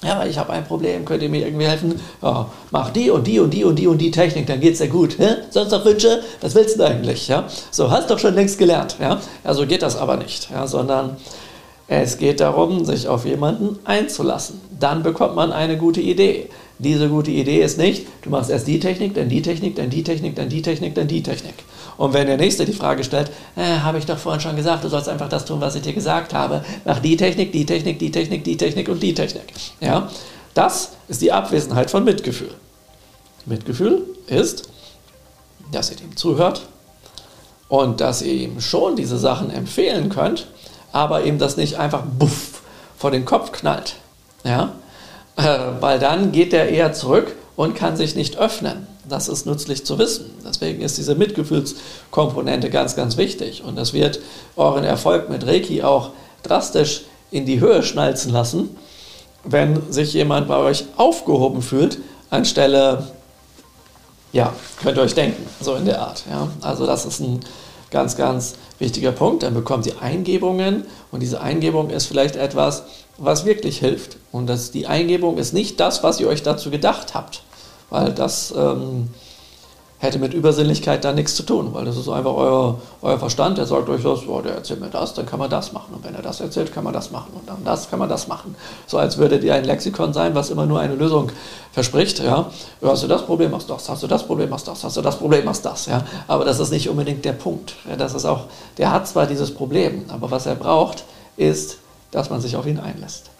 [0.02, 2.00] Ja, ich habe ein Problem, könnt ihr mir irgendwie helfen?
[2.22, 4.88] Ja, mach die und die und die und die und die Technik, dann geht's dir
[4.88, 5.18] gut.
[5.18, 5.36] Hä?
[5.50, 6.22] Sonst noch Wünsche?
[6.40, 7.28] Was willst du eigentlich?
[7.28, 7.44] Ja?
[7.70, 8.96] So, hast doch schon längst gelernt.
[8.98, 9.20] Ja?
[9.44, 11.18] ja, so geht das aber nicht, ja, sondern
[11.86, 14.60] es geht darum, sich auf jemanden einzulassen.
[14.78, 16.48] Dann bekommt man eine gute Idee.
[16.78, 20.02] Diese gute Idee ist nicht, du machst erst die Technik, dann die Technik, dann die
[20.02, 21.54] Technik, dann die Technik, dann die Technik.
[22.00, 24.88] Und wenn der Nächste die Frage stellt, äh, habe ich doch vorhin schon gesagt, du
[24.88, 26.64] sollst einfach das tun, was ich dir gesagt habe.
[26.86, 29.44] Mach die Technik, die Technik, die Technik, die Technik und die Technik.
[29.80, 30.08] Ja?
[30.54, 32.54] Das ist die Abwesenheit von Mitgefühl.
[33.44, 34.70] Mitgefühl ist,
[35.72, 36.62] dass ihr dem zuhört
[37.68, 40.46] und dass ihr ihm schon diese Sachen empfehlen könnt,
[40.92, 42.62] aber ihm das nicht einfach buff
[42.96, 43.96] vor den Kopf knallt.
[44.42, 44.72] Ja?
[45.36, 48.86] Äh, weil dann geht er eher zurück und kann sich nicht öffnen.
[49.08, 50.30] Das ist nützlich zu wissen.
[50.46, 53.62] Deswegen ist diese Mitgefühlskomponente ganz, ganz wichtig.
[53.64, 54.20] Und das wird
[54.56, 56.10] euren Erfolg mit Reiki auch
[56.42, 58.76] drastisch in die Höhe schnalzen lassen,
[59.44, 63.06] wenn sich jemand bei euch aufgehoben fühlt, anstelle,
[64.32, 66.24] ja, könnt ihr euch denken, so in der Art.
[66.30, 66.48] Ja?
[66.60, 67.40] Also das ist ein
[67.90, 69.42] ganz, ganz wichtiger Punkt.
[69.42, 72.84] Dann bekommt ihr Eingebungen und diese Eingebung ist vielleicht etwas,
[73.20, 74.16] was wirklich hilft.
[74.33, 77.42] Und das, die Eingebung ist nicht das, was ihr euch dazu gedacht habt,
[77.90, 79.11] weil das ähm,
[79.98, 83.66] hätte mit Übersinnlichkeit da nichts zu tun, weil das ist einfach euer, euer Verstand, der
[83.66, 85.94] sagt euch was, oh, der erzählt mir das, dann kann man das machen.
[85.94, 87.33] Und wenn er das erzählt, kann man das machen.
[87.35, 88.56] Und dann das kann man das machen.
[88.87, 91.30] So als würdet ihr ein Lexikon sein, was immer nur eine Lösung
[91.72, 92.20] verspricht.
[92.20, 92.50] Ja?
[92.83, 93.90] Hast du das Problem, machst das.
[93.90, 94.83] Hast du das Problem, machst das.
[94.83, 95.85] Hast du das Problem, machst das.
[95.85, 96.02] Ja?
[96.26, 97.74] Aber das ist nicht unbedingt der Punkt.
[97.87, 98.44] Ja, das ist auch,
[98.78, 101.04] der hat zwar dieses Problem, aber was er braucht,
[101.37, 101.76] ist,
[102.10, 103.30] dass man sich auf ihn einlässt.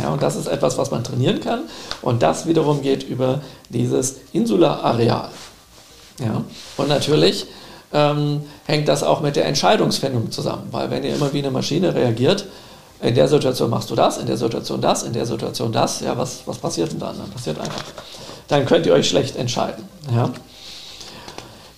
[0.00, 1.62] Ja, und das ist etwas, was man trainieren kann.
[2.02, 5.28] Und das wiederum geht über dieses Insula-Areal.
[6.20, 6.44] Ja,
[6.76, 7.46] und natürlich
[7.92, 11.94] ähm, hängt das auch mit der Entscheidungsfindung zusammen, weil wenn ihr immer wie eine Maschine
[11.94, 12.46] reagiert,
[13.00, 16.16] in der Situation machst du das, in der Situation das, in der Situation das, ja,
[16.16, 17.18] was, was passiert denn dann?
[17.18, 17.82] Dann passiert einfach
[18.52, 19.84] dann könnt ihr euch schlecht entscheiden.
[20.14, 20.30] Ja?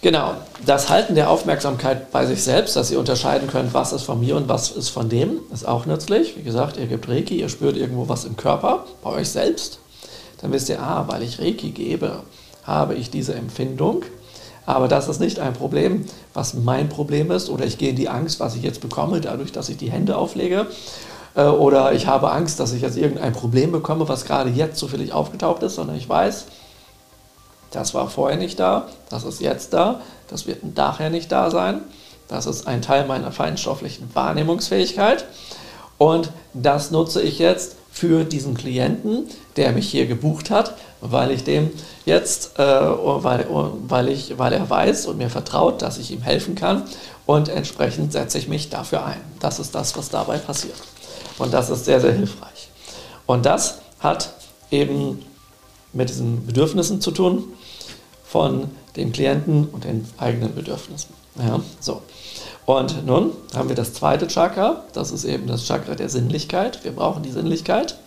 [0.05, 0.35] Genau,
[0.67, 4.37] das Halten der Aufmerksamkeit bei sich selbst, dass ihr unterscheiden könnt, was ist von mir
[4.37, 6.37] und was ist von dem, ist auch nützlich.
[6.37, 9.79] Wie gesagt, ihr gebt Reiki, ihr spürt irgendwo was im Körper, bei euch selbst.
[10.43, 12.19] Dann wisst ihr, ah, weil ich Reiki gebe,
[12.65, 14.03] habe ich diese Empfindung.
[14.67, 18.11] Aber das ist nicht ein Problem, was mein Problem ist, oder ich gehe in die
[18.11, 20.67] Angst, was ich jetzt bekomme, dadurch, dass ich die Hände auflege.
[21.35, 25.15] Äh, oder ich habe Angst, dass ich jetzt irgendein Problem bekomme, was gerade jetzt zufällig
[25.15, 26.45] aufgetaucht ist, sondern ich weiß,
[27.75, 31.81] das war vorher nicht da, das ist jetzt da, das wird nachher nicht da sein.
[32.29, 35.27] Das ist ein Teil meiner feinstofflichen Wahrnehmungsfähigkeit.
[35.99, 41.45] Und das nutze ich jetzt für diesen Klienten, der mich hier gebucht hat, weil ich
[41.45, 41.71] dem
[42.05, 46.55] jetzt, äh, weil, weil, ich, weil er weiß und mir vertraut, dass ich ihm helfen
[46.55, 46.85] kann.
[47.27, 49.21] Und entsprechend setze ich mich dafür ein.
[49.39, 50.75] Das ist das, was dabei passiert.
[51.39, 52.69] Und das ist sehr, sehr hilfreich.
[53.27, 54.31] Und das hat
[54.71, 55.25] eben
[55.95, 57.45] mit diesen Bedürfnissen zu tun
[58.25, 61.15] von dem Klienten und den eigenen Bedürfnissen.
[61.39, 62.03] Ja, so.
[62.67, 66.83] Und nun haben wir das zweite Chakra, das ist eben das Chakra der Sinnlichkeit.
[66.85, 67.99] Wir brauchen die Sinnlichkeit,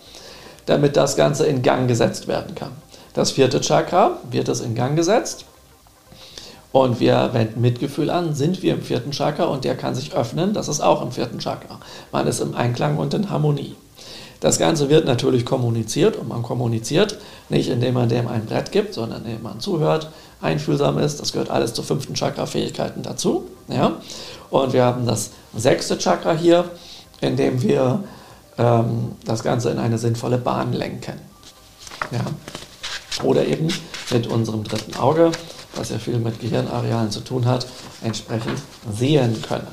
[0.66, 2.72] damit das Ganze in Gang gesetzt werden kann.
[3.14, 5.44] Das vierte Chakra wird es in Gang gesetzt
[6.72, 10.52] und wir wenden Mitgefühl an, sind wir im vierten Chakra und der kann sich öffnen,
[10.52, 11.80] das ist auch im vierten Chakra.
[12.12, 13.76] Man ist im Einklang und in Harmonie.
[14.40, 18.94] Das Ganze wird natürlich kommuniziert und man kommuniziert nicht, indem man dem ein Brett gibt,
[18.94, 21.20] sondern indem man zuhört, einfühlsam ist.
[21.20, 23.46] Das gehört alles zu fünften Chakra-Fähigkeiten dazu.
[23.68, 23.96] Ja?
[24.50, 26.70] Und wir haben das sechste Chakra hier,
[27.20, 28.04] in dem wir
[28.58, 31.14] ähm, das Ganze in eine sinnvolle Bahn lenken.
[32.12, 33.24] Ja?
[33.24, 33.68] Oder eben
[34.10, 35.32] mit unserem dritten Auge,
[35.74, 37.66] was ja viel mit Gehirnarealen zu tun hat,
[38.02, 38.60] entsprechend
[38.96, 39.66] sehen können.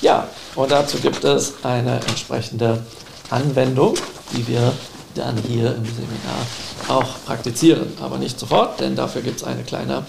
[0.00, 0.26] Ja,
[0.56, 2.82] und dazu gibt es eine entsprechende
[3.32, 3.94] Anwendung,
[4.32, 4.72] die wir
[5.14, 6.46] dann hier im Seminar
[6.88, 7.92] auch praktizieren.
[8.00, 10.06] Aber nicht sofort, denn dafür gibt es eine kleine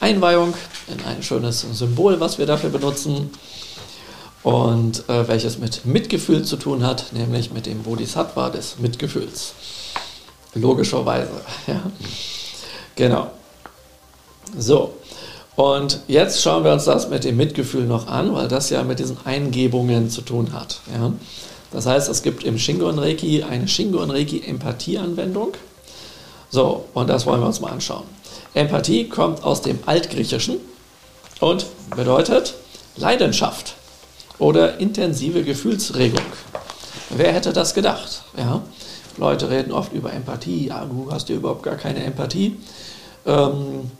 [0.00, 0.54] Einweihung
[0.88, 3.30] in ein schönes Symbol, was wir dafür benutzen
[4.42, 9.54] und äh, welches mit Mitgefühl zu tun hat, nämlich mit dem Bodhisattva des Mitgefühls.
[10.54, 11.30] Logischerweise.
[11.66, 11.80] Ja.
[12.96, 13.30] Genau.
[14.56, 14.94] So,
[15.56, 18.98] und jetzt schauen wir uns das mit dem Mitgefühl noch an, weil das ja mit
[18.98, 20.80] diesen Eingebungen zu tun hat.
[20.92, 21.12] Ja.
[21.74, 25.54] Das heißt, es gibt im Shingon Reiki eine Shingon Reiki Empathieanwendung.
[26.48, 28.04] So, und das wollen wir uns mal anschauen.
[28.54, 30.58] Empathie kommt aus dem Altgriechischen
[31.40, 32.54] und bedeutet
[32.96, 33.74] Leidenschaft
[34.38, 36.22] oder intensive Gefühlsregung.
[37.10, 38.22] Wer hätte das gedacht?
[38.38, 38.62] Ja?
[39.16, 40.68] Leute reden oft über Empathie.
[40.68, 42.56] Ja, du hast ja überhaupt gar keine Empathie.
[43.26, 43.90] Ähm,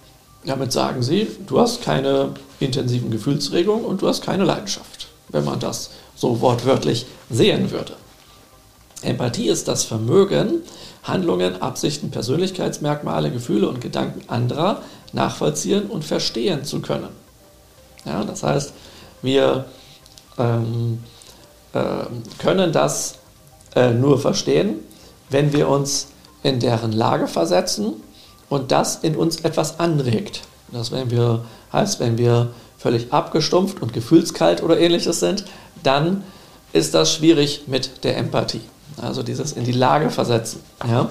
[0.44, 5.58] damit sagen sie, du hast keine intensiven Gefühlsregungen und du hast keine Leidenschaft, wenn man
[5.58, 7.94] das so wortwörtlich sehen würde.
[9.02, 10.62] Empathie ist das Vermögen,
[11.02, 14.82] Handlungen, Absichten, Persönlichkeitsmerkmale, Gefühle und Gedanken anderer
[15.12, 17.10] nachvollziehen und verstehen zu können.
[18.04, 18.72] Ja, das heißt,
[19.22, 19.66] wir
[20.38, 21.00] ähm,
[21.72, 21.80] äh,
[22.38, 23.16] können das
[23.74, 24.76] äh, nur verstehen,
[25.30, 26.08] wenn wir uns
[26.42, 27.94] in deren Lage versetzen
[28.48, 30.42] und das in uns etwas anregt.
[30.72, 35.44] Das wenn wir, heißt, wenn wir völlig abgestumpft und gefühlskalt oder ähnliches sind,
[35.82, 36.22] dann
[36.74, 38.60] ist das schwierig mit der Empathie.
[39.00, 40.60] Also dieses in die Lage versetzen.
[40.86, 41.08] Ja?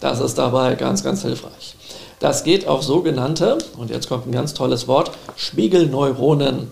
[0.00, 1.76] Das ist dabei ganz, ganz hilfreich.
[2.18, 6.68] Das geht auf sogenannte, und jetzt kommt ein ganz tolles Wort, Spiegelneuronen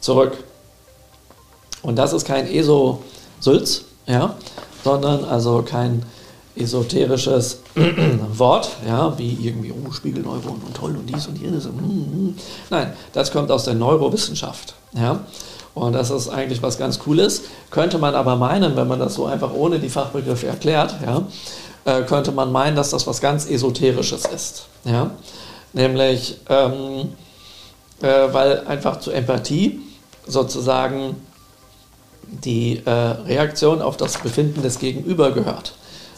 [0.00, 0.38] zurück.
[1.82, 4.34] Und das ist kein ESO-Sülz, ja,
[4.82, 6.04] sondern also kein
[6.56, 7.60] esoterisches
[8.38, 11.66] Wort, ja, wie irgendwie oh, Spiegelneuronen und toll und dies und jenes.
[11.66, 12.36] Mm, mm.
[12.70, 14.74] Nein, das kommt aus der Neurowissenschaft.
[14.94, 15.20] Ja.
[15.74, 17.42] Und das ist eigentlich was ganz Cooles.
[17.70, 21.22] Könnte man aber meinen, wenn man das so einfach ohne die Fachbegriffe erklärt, ja,
[21.84, 24.66] äh, könnte man meinen, dass das was ganz Esoterisches ist.
[24.84, 25.10] Ja?
[25.72, 27.12] Nämlich, ähm,
[28.00, 29.80] äh, weil einfach zur Empathie
[30.26, 31.16] sozusagen
[32.26, 35.74] die äh, Reaktion auf das Befinden des Gegenüber gehört.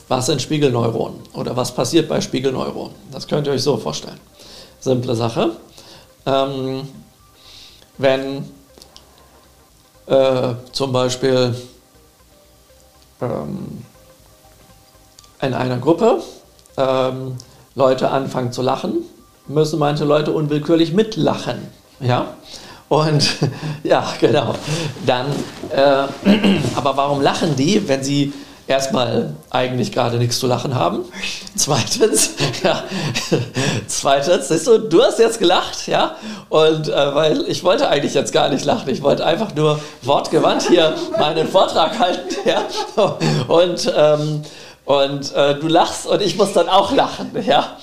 [0.08, 2.94] Was sind Spiegelneuronen oder was passiert bei Spiegelneuronen?
[3.10, 4.20] Das könnt ihr euch so vorstellen.
[4.78, 5.52] Simple Sache.
[6.26, 6.82] Ähm,
[7.98, 8.44] wenn
[10.06, 11.54] äh, zum Beispiel
[13.20, 13.84] ähm,
[15.40, 16.22] in einer Gruppe
[16.76, 17.36] ähm,
[17.74, 19.04] Leute anfangen zu lachen,
[19.48, 21.68] müssen manche Leute unwillkürlich mitlachen.
[22.00, 22.34] Ja?
[22.88, 23.36] Und
[23.82, 24.54] ja, genau.
[25.04, 25.26] Dann,
[25.70, 26.06] äh,
[26.74, 28.32] aber warum lachen die, wenn sie
[28.66, 31.04] erstmal eigentlich gerade nichts zu lachen haben.
[31.54, 32.30] Zweitens,
[32.62, 32.82] ja,
[33.86, 36.16] zweitens, siehst du, du hast jetzt gelacht, ja,
[36.48, 40.68] und äh, weil ich wollte eigentlich jetzt gar nicht lachen, ich wollte einfach nur wortgewandt
[40.68, 42.62] hier meinen Vortrag halten, ja,
[43.48, 44.42] und, ähm,
[44.84, 47.76] und äh, du lachst und ich muss dann auch lachen, ja.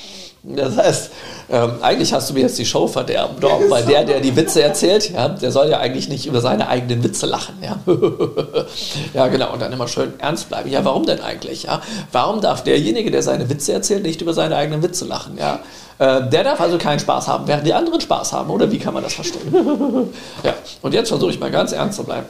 [0.45, 1.11] Das heißt,
[1.49, 4.61] ähm, eigentlich hast du mir jetzt die Show verderben, doch, weil der, der die Witze
[4.61, 7.55] erzählt, ja, der soll ja eigentlich nicht über seine eigenen Witze lachen.
[7.61, 7.79] Ja,
[9.13, 10.69] ja genau, und dann immer schön ernst bleiben.
[10.69, 11.63] Ja, warum denn eigentlich?
[11.63, 11.81] Ja?
[12.11, 15.37] Warum darf derjenige, der seine Witze erzählt, nicht über seine eigenen Witze lachen?
[15.37, 15.59] Ja?
[15.99, 18.93] Äh, der darf also keinen Spaß haben, während die anderen Spaß haben, oder wie kann
[18.93, 19.53] man das verstehen?
[20.43, 22.27] ja, und jetzt versuche ich mal ganz ernst zu bleiben.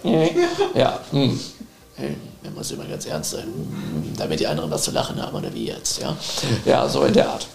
[0.73, 1.39] Ja, hm.
[1.95, 5.35] Hey, man muss immer ganz ernst sein, hm, damit die anderen was zu lachen haben,
[5.37, 6.01] oder wie jetzt?
[6.01, 6.17] Ja,
[6.65, 7.47] ja so in der Art.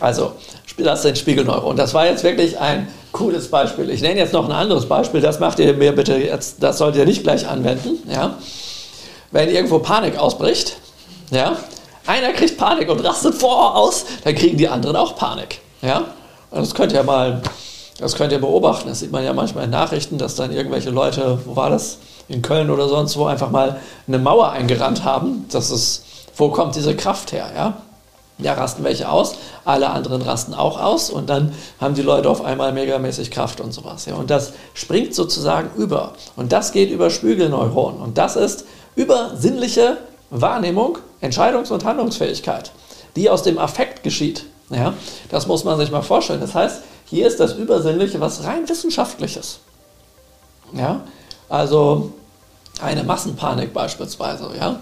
[0.00, 0.32] Also,
[0.78, 1.76] das sind Spiegelneuronen.
[1.76, 3.90] Das war jetzt wirklich ein cooles Beispiel.
[3.90, 5.20] Ich nenne jetzt noch ein anderes Beispiel.
[5.20, 7.98] Das macht ihr mir bitte jetzt, das solltet ihr nicht gleich anwenden.
[8.10, 8.36] Ja?
[9.30, 10.76] Wenn irgendwo Panik ausbricht,
[11.30, 11.56] ja,
[12.06, 15.60] einer kriegt Panik und rastet vor aus, dann kriegen die anderen auch Panik.
[15.80, 15.98] Ja?
[16.50, 17.40] Und das könnt ihr mal,
[17.98, 18.88] das könnt ihr beobachten.
[18.88, 21.98] Das sieht man ja manchmal in Nachrichten, dass dann irgendwelche Leute, wo war das?
[22.26, 25.44] In Köln oder sonst wo einfach mal eine Mauer eingerannt haben.
[25.50, 26.04] Das ist,
[26.36, 27.50] wo kommt diese Kraft her?
[27.54, 27.76] Ja?
[28.38, 32.44] Ja, rasten welche aus, alle anderen rasten auch aus und dann haben die Leute auf
[32.44, 34.06] einmal megamäßig Kraft und sowas.
[34.06, 34.16] Ja.
[34.16, 36.14] Und das springt sozusagen über.
[36.34, 38.00] Und das geht über Spiegelneuronen.
[38.00, 38.64] Und das ist
[38.96, 39.98] übersinnliche
[40.30, 42.72] Wahrnehmung, Entscheidungs- und Handlungsfähigkeit,
[43.14, 44.46] die aus dem Affekt geschieht.
[44.68, 44.94] Ja.
[45.30, 46.40] Das muss man sich mal vorstellen.
[46.40, 49.60] Das heißt, hier ist das Übersinnliche was rein Wissenschaftliches.
[50.72, 51.02] Ja.
[51.48, 52.10] Also
[52.82, 54.50] eine Massenpanik beispielsweise.
[54.58, 54.80] Ja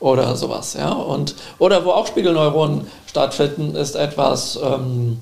[0.00, 0.74] oder sowas.
[0.74, 0.90] Ja?
[0.92, 5.20] Und, oder wo auch Spiegelneuronen stattfinden, ist etwas, ähm,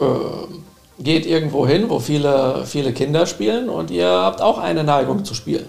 [0.00, 0.04] äh,
[1.02, 5.34] geht irgendwo hin, wo viele, viele Kinder spielen und ihr habt auch eine Neigung zu
[5.34, 5.66] spielen.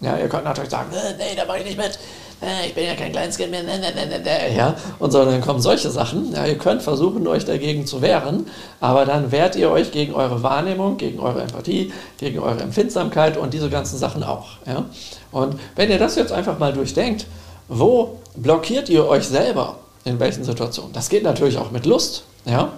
[0.00, 1.98] Ja, ihr könnt natürlich sagen, äh, nee, da mache ich nicht mit.
[2.40, 5.40] Äh, ich bin ja kein kleines Kind mehr, ne, ne, ne, ja, und so, dann
[5.40, 6.32] kommen solche Sachen.
[6.32, 8.46] Ja, ihr könnt versuchen, euch dagegen zu wehren,
[8.80, 13.54] aber dann wehrt ihr euch gegen eure Wahrnehmung, gegen eure Empathie, gegen eure Empfindsamkeit und
[13.54, 14.50] diese ganzen Sachen auch.
[14.66, 14.84] Ja.
[15.32, 17.26] Und wenn ihr das jetzt einfach mal durchdenkt,
[17.68, 19.76] wo blockiert ihr euch selber?
[20.04, 20.92] In welchen Situationen?
[20.92, 22.24] Das geht natürlich auch mit Lust.
[22.46, 22.72] Ja?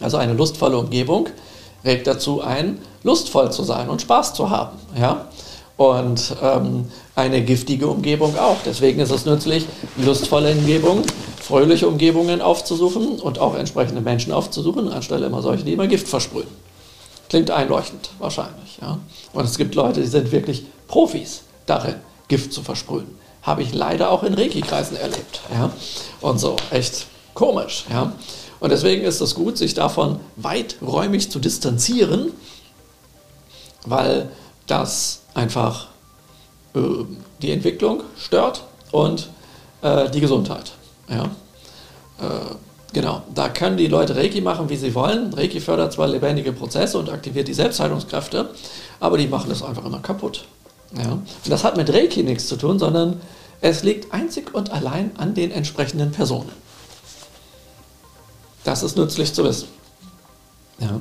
[0.00, 1.28] Also eine lustvolle Umgebung
[1.84, 4.78] regt dazu ein, lustvoll zu sein und Spaß zu haben.
[4.96, 5.26] Ja?
[5.80, 8.58] Und ähm, eine giftige Umgebung auch.
[8.66, 9.64] Deswegen ist es nützlich,
[9.96, 11.04] lustvolle Umgebungen,
[11.40, 16.48] fröhliche Umgebungen aufzusuchen und auch entsprechende Menschen aufzusuchen, anstelle immer solche, die immer Gift versprühen.
[17.30, 18.76] Klingt einleuchtend, wahrscheinlich.
[18.82, 18.98] Ja?
[19.32, 21.94] Und es gibt Leute, die sind wirklich Profis darin,
[22.28, 23.06] Gift zu versprühen.
[23.40, 25.40] Habe ich leider auch in Reiki-Kreisen erlebt.
[25.50, 25.72] Ja?
[26.20, 27.86] Und so, echt komisch.
[27.88, 28.12] Ja?
[28.60, 32.32] Und deswegen ist es gut, sich davon weiträumig zu distanzieren,
[33.86, 34.28] weil
[34.70, 35.88] das einfach
[36.74, 36.80] äh,
[37.42, 39.28] die Entwicklung stört und
[39.82, 40.72] äh, die Gesundheit.
[41.08, 41.24] Ja?
[41.24, 42.54] Äh,
[42.92, 45.32] genau, da können die Leute Reiki machen, wie sie wollen.
[45.34, 48.50] Reiki fördert zwar lebendige Prozesse und aktiviert die Selbstheilungskräfte,
[49.00, 50.44] aber die machen es einfach immer kaputt.
[50.96, 51.12] Ja?
[51.12, 53.20] Und das hat mit Reiki nichts zu tun, sondern
[53.60, 56.52] es liegt einzig und allein an den entsprechenden Personen.
[58.64, 59.68] Das ist nützlich zu wissen.
[60.78, 61.00] Ja.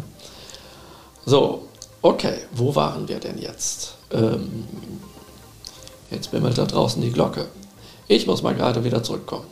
[1.26, 1.69] So,
[2.02, 3.96] okay, wo waren wir denn jetzt?
[4.12, 4.66] Ähm,
[6.12, 7.48] jetzt bimmelt da draußen die Glocke.
[8.08, 9.46] Ich muss mal gerade wieder zurückkommen.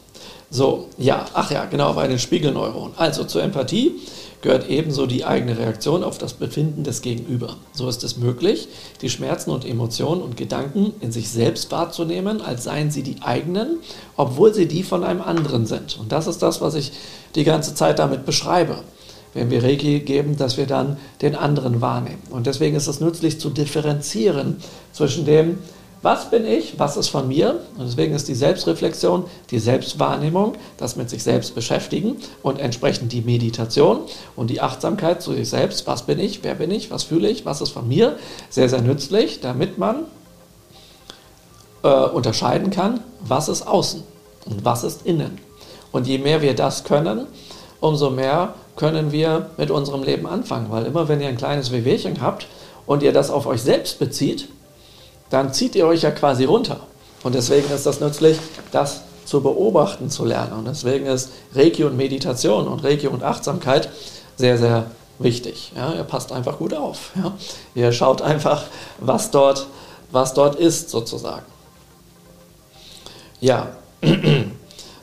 [0.49, 2.97] So, ja, ach ja, genau, bei den Spiegelneuronen.
[2.97, 3.95] Also zur Empathie
[4.41, 7.57] gehört ebenso die eigene Reaktion auf das Befinden des Gegenüber.
[7.73, 8.69] So ist es möglich,
[9.01, 13.79] die Schmerzen und Emotionen und Gedanken in sich selbst wahrzunehmen, als seien sie die eigenen,
[14.15, 15.97] obwohl sie die von einem anderen sind.
[15.99, 16.93] Und das ist das, was ich
[17.35, 18.79] die ganze Zeit damit beschreibe.
[19.37, 22.23] Wenn wir Reiki geben, dass wir dann den anderen wahrnehmen.
[22.31, 24.57] Und deswegen ist es nützlich zu differenzieren
[24.93, 25.59] zwischen dem,
[26.01, 27.59] was bin ich, was ist von mir.
[27.77, 33.21] Und deswegen ist die Selbstreflexion, die Selbstwahrnehmung, das mit sich selbst beschäftigen und entsprechend die
[33.21, 33.99] Meditation
[34.35, 37.45] und die Achtsamkeit zu sich selbst, was bin ich, wer bin ich, was fühle ich,
[37.45, 38.17] was ist von mir,
[38.49, 40.05] sehr, sehr nützlich, damit man
[41.83, 44.01] äh, unterscheiden kann, was ist außen
[44.45, 45.37] und was ist innen.
[45.91, 47.27] Und je mehr wir das können,
[47.79, 50.67] umso mehr können wir mit unserem Leben anfangen.
[50.69, 52.47] Weil immer wenn ihr ein kleines Wehwehchen habt
[52.85, 54.47] und ihr das auf euch selbst bezieht,
[55.29, 56.79] dann zieht ihr euch ja quasi runter.
[57.23, 58.37] Und deswegen ist das nützlich,
[58.71, 60.53] das zu beobachten zu lernen.
[60.53, 63.89] Und deswegen ist Reiki und Meditation und Reiki und Achtsamkeit
[64.37, 64.85] sehr, sehr
[65.19, 65.73] wichtig.
[65.75, 67.11] Ja, ihr passt einfach gut auf.
[67.15, 67.33] Ja.
[67.75, 68.65] Ihr schaut einfach,
[68.99, 69.67] was dort,
[70.11, 71.45] was dort ist, sozusagen.
[73.41, 73.69] Ja,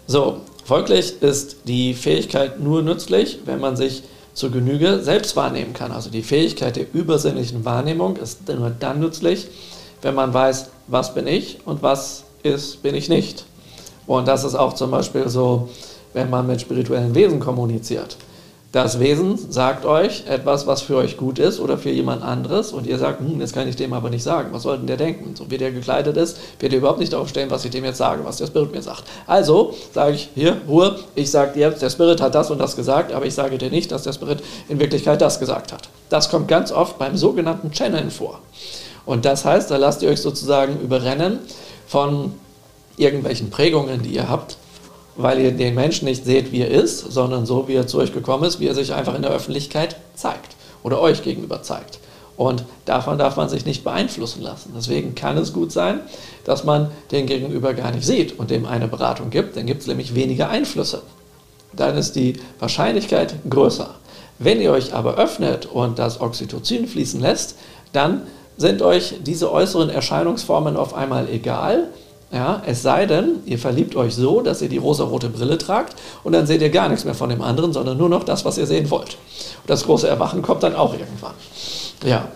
[0.06, 4.02] so, folglich ist die Fähigkeit nur nützlich, wenn man sich
[4.34, 5.92] zur Genüge selbst wahrnehmen kann.
[5.92, 9.46] Also die Fähigkeit der übersinnlichen Wahrnehmung ist nur dann nützlich,
[10.02, 13.44] wenn man weiß, was bin ich und was ist, bin ich nicht.
[14.06, 15.68] Und das ist auch zum Beispiel so,
[16.12, 18.16] wenn man mit spirituellen Wesen kommuniziert.
[18.74, 22.88] Das Wesen sagt euch etwas, was für euch gut ist oder für jemand anderes und
[22.88, 24.48] ihr sagt, hm, das kann ich dem aber nicht sagen.
[24.50, 25.36] Was soll denn der denken?
[25.36, 27.98] So wie der gekleidet ist, wird er überhaupt nicht darauf stellen, was ich dem jetzt
[27.98, 29.04] sage, was der Spirit mir sagt.
[29.28, 33.12] Also sage ich, hier, Ruhe, ich sage dir, der Spirit hat das und das gesagt,
[33.12, 35.88] aber ich sage dir nicht, dass der Spirit in Wirklichkeit das gesagt hat.
[36.08, 38.40] Das kommt ganz oft beim sogenannten Channeln vor.
[39.06, 41.38] Und das heißt, da lasst ihr euch sozusagen überrennen
[41.86, 42.32] von
[42.96, 44.56] irgendwelchen Prägungen, die ihr habt
[45.16, 48.12] weil ihr den Menschen nicht seht, wie er ist, sondern so, wie er zu euch
[48.12, 51.98] gekommen ist, wie er sich einfach in der Öffentlichkeit zeigt oder euch gegenüber zeigt.
[52.36, 54.72] Und davon darf man sich nicht beeinflussen lassen.
[54.76, 56.00] Deswegen kann es gut sein,
[56.44, 59.56] dass man den Gegenüber gar nicht sieht und dem eine Beratung gibt.
[59.56, 61.02] Dann gibt es nämlich weniger Einflüsse.
[61.72, 63.94] Dann ist die Wahrscheinlichkeit größer.
[64.38, 67.56] Wenn ihr euch aber öffnet und das Oxytocin fließen lässt,
[67.92, 68.22] dann
[68.56, 71.88] sind euch diese äußeren Erscheinungsformen auf einmal egal
[72.34, 76.32] ja, es sei denn, ihr verliebt euch so, dass ihr die rosarote Brille tragt und
[76.32, 78.66] dann seht ihr gar nichts mehr von dem anderen, sondern nur noch das, was ihr
[78.66, 79.16] sehen wollt.
[79.62, 81.34] Und das große Erwachen kommt dann auch irgendwann.
[82.04, 82.26] Ja.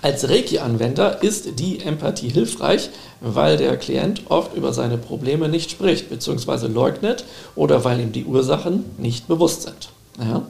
[0.00, 2.88] Als Reiki-Anwender ist die Empathie hilfreich,
[3.20, 6.68] weil der Klient oft über seine Probleme nicht spricht bzw.
[6.68, 7.24] leugnet
[7.56, 9.90] oder weil ihm die Ursachen nicht bewusst sind.
[10.18, 10.44] Ja?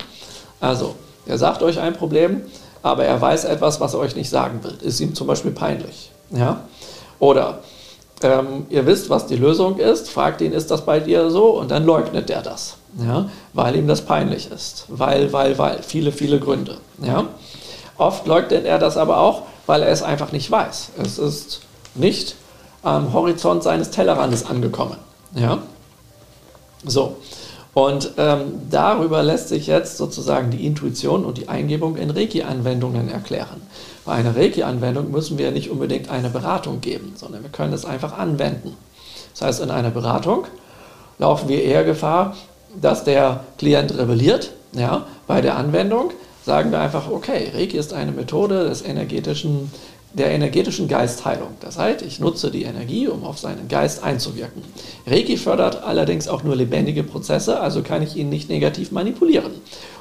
[0.60, 0.94] Also,
[1.26, 2.42] er sagt euch ein Problem,
[2.84, 4.78] aber er weiß etwas, was er euch nicht sagen will.
[4.80, 6.12] Ist ihm zum Beispiel peinlich.
[6.30, 6.68] Ja?
[7.18, 7.62] Oder
[8.22, 11.50] ähm, ihr wisst, was die Lösung ist, fragt ihn, ist das bei dir so?
[11.50, 14.86] Und dann leugnet er das, ja, weil ihm das peinlich ist.
[14.88, 16.78] Weil, weil, weil, viele, viele Gründe.
[17.02, 17.26] Ja.
[17.96, 20.90] Oft leugnet er das aber auch, weil er es einfach nicht weiß.
[21.02, 21.60] Es ist
[21.94, 22.36] nicht
[22.82, 24.96] am Horizont seines Tellerrandes angekommen.
[25.34, 25.58] Ja.
[26.84, 27.16] So.
[27.78, 33.62] Und ähm, darüber lässt sich jetzt sozusagen die Intuition und die Eingebung in Reiki-Anwendungen erklären.
[34.04, 38.18] Bei einer Reiki-Anwendung müssen wir nicht unbedingt eine Beratung geben, sondern wir können es einfach
[38.18, 38.76] anwenden.
[39.32, 40.48] Das heißt, in einer Beratung
[41.20, 42.34] laufen wir eher Gefahr,
[42.80, 44.50] dass der Klient rebelliert.
[44.72, 46.10] Ja, bei der Anwendung
[46.44, 49.70] sagen wir einfach, okay, Reiki ist eine Methode des energetischen,
[50.12, 51.50] der energetischen Geistheilung.
[51.60, 54.62] Das heißt, ich nutze die Energie, um auf seinen Geist einzuwirken.
[55.06, 59.52] Reiki fördert allerdings auch nur lebendige Prozesse, also kann ich ihn nicht negativ manipulieren.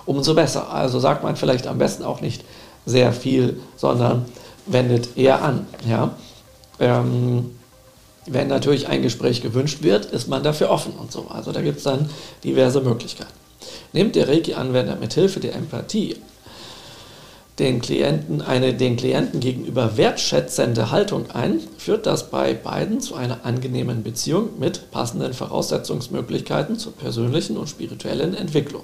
[0.06, 0.72] Umso besser.
[0.72, 2.44] Also sagt man vielleicht am besten auch nicht
[2.86, 4.26] sehr viel, sondern
[4.66, 5.68] wendet eher an.
[5.88, 6.16] Ja?
[6.80, 7.52] Ähm,
[8.26, 11.28] wenn natürlich ein Gespräch gewünscht wird, ist man dafür offen und so.
[11.30, 12.10] Also da gibt es dann
[12.44, 13.32] diverse Möglichkeiten.
[13.94, 16.16] Nimmt der Reiki-Anwender mit Hilfe der Empathie
[17.60, 23.46] den Klienten eine den Klienten gegenüber wertschätzende Haltung ein, führt das bei beiden zu einer
[23.46, 28.84] angenehmen Beziehung mit passenden Voraussetzungsmöglichkeiten zur persönlichen und spirituellen Entwicklung.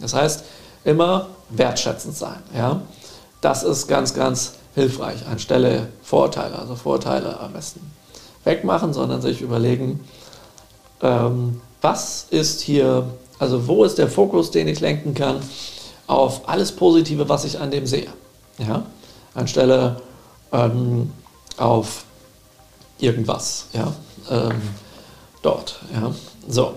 [0.00, 0.44] Das heißt,
[0.84, 2.42] immer wertschätzend sein.
[2.54, 2.82] Ja?
[3.40, 7.80] Das ist ganz, ganz hilfreich anstelle Vorurteile, also Vorurteile am besten
[8.42, 10.00] wegmachen, sondern sich überlegen,
[11.00, 13.06] ähm, was ist hier,
[13.38, 15.36] also wo ist der Fokus, den ich lenken kann
[16.06, 18.08] auf alles Positive, was ich an dem sehe.
[18.58, 18.84] Ja?
[19.34, 19.96] Anstelle
[20.52, 21.12] ähm,
[21.56, 22.04] auf
[22.98, 23.92] irgendwas, ja,
[24.30, 24.60] ähm,
[25.42, 26.12] dort, ja,
[26.48, 26.74] so.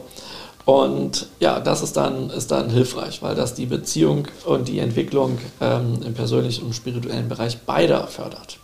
[0.66, 5.38] Und ja, das ist dann, ist dann hilfreich, weil das die Beziehung und die Entwicklung
[5.62, 8.58] ähm, im persönlichen und spirituellen Bereich beider fördert.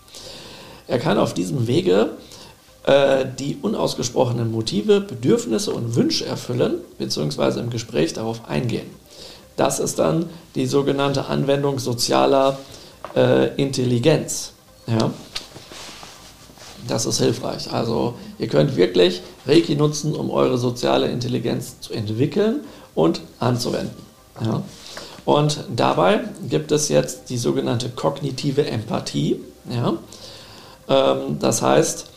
[0.88, 2.09] Er kann auf diesem Wege
[2.84, 8.89] äh, die unausgesprochenen Motive, Bedürfnisse und Wünsche erfüllen, beziehungsweise im Gespräch darauf eingehen.
[9.55, 12.57] Das ist dann die sogenannte Anwendung sozialer
[13.15, 14.53] äh, Intelligenz.
[14.87, 15.11] Ja?
[16.87, 17.71] Das ist hilfreich.
[17.71, 22.61] Also ihr könnt wirklich Reiki nutzen, um eure soziale Intelligenz zu entwickeln
[22.95, 23.95] und anzuwenden.
[24.43, 24.63] Ja.
[25.25, 29.39] Und dabei gibt es jetzt die sogenannte kognitive Empathie.
[29.69, 29.93] Ja.
[30.89, 32.07] Ähm, das heißt,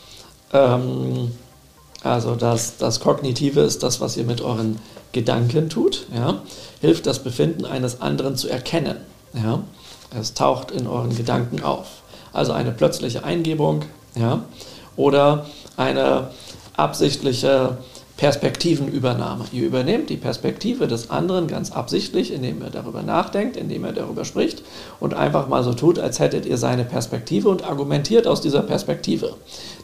[0.53, 1.31] ähm,
[2.03, 4.79] also das, das Kognitive ist das, was ihr mit euren
[5.17, 6.05] Gedanken tut.
[6.15, 6.41] Ja.
[6.79, 8.97] Hilft das Befinden eines anderen zu erkennen.
[9.33, 9.63] Ja.
[10.17, 12.03] Es taucht in euren Gedanken auf.
[12.33, 13.81] Also eine plötzliche Eingebung
[14.15, 14.43] ja,
[14.95, 16.29] oder eine
[16.75, 17.77] absichtliche
[18.17, 19.45] Perspektivenübernahme.
[19.51, 24.23] Ihr übernehmt die Perspektive des anderen ganz absichtlich, indem er darüber nachdenkt, indem er darüber
[24.23, 24.61] spricht
[24.99, 29.35] und einfach mal so tut, als hättet ihr seine Perspektive und argumentiert aus dieser Perspektive.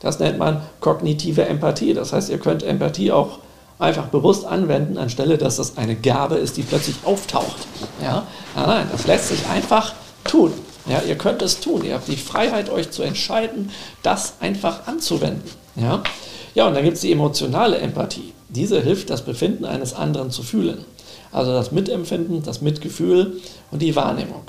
[0.02, 1.94] Das nennt man kognitive Empathie.
[1.94, 3.40] Das heißt, ihr könnt Empathie auch
[3.80, 7.68] einfach bewusst anwenden, anstelle dass das eine Gabe ist, die plötzlich auftaucht.
[8.02, 8.28] Ja?
[8.56, 9.94] Nein, nein, das lässt sich einfach
[10.24, 10.54] tun.
[10.86, 11.84] Ja, ihr könnt es tun.
[11.86, 13.72] Ihr habt die Freiheit, euch zu entscheiden,
[14.02, 15.50] das einfach anzuwenden.
[15.76, 16.04] Ja,
[16.56, 18.34] ja und dann gibt es die emotionale Empathie.
[18.50, 20.86] Diese hilft, das Befinden eines anderen zu fühlen.
[21.32, 24.44] Also das Mitempfinden, das Mitgefühl und die Wahrnehmung.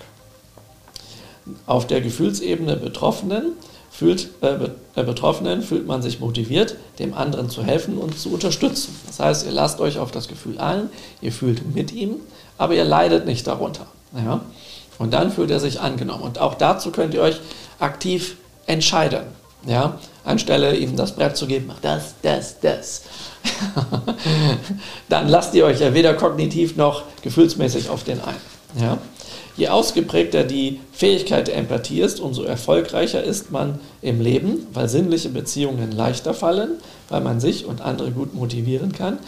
[1.66, 3.52] Auf der Gefühlsebene Betroffenen
[3.96, 4.56] fühlt, äh,
[4.96, 8.98] äh, Betroffenen fühlt man sich motiviert, dem anderen zu helfen und zu unterstützen.
[9.06, 10.90] Das heißt, ihr lasst euch auf das Gefühl ein,
[11.20, 12.16] ihr fühlt mit ihm,
[12.58, 13.86] aber ihr leidet nicht darunter.
[14.12, 14.40] Ja?
[14.98, 16.24] Und dann fühlt er sich angenommen.
[16.24, 17.40] Und auch dazu könnt ihr euch
[17.78, 18.36] aktiv
[18.66, 19.22] entscheiden.
[19.64, 20.00] Ja?
[20.24, 23.02] Anstelle ihm das Brett zu geben, mach das, das, das.
[25.08, 28.36] dann lasst ihr euch ja weder kognitiv noch gefühlsmäßig auf den ein.
[28.80, 28.98] Ja?
[29.56, 35.28] Je ausgeprägter die Fähigkeit der Empathie ist, umso erfolgreicher ist man im Leben, weil sinnliche
[35.28, 36.72] Beziehungen leichter fallen,
[37.08, 39.18] weil man sich und andere gut motivieren kann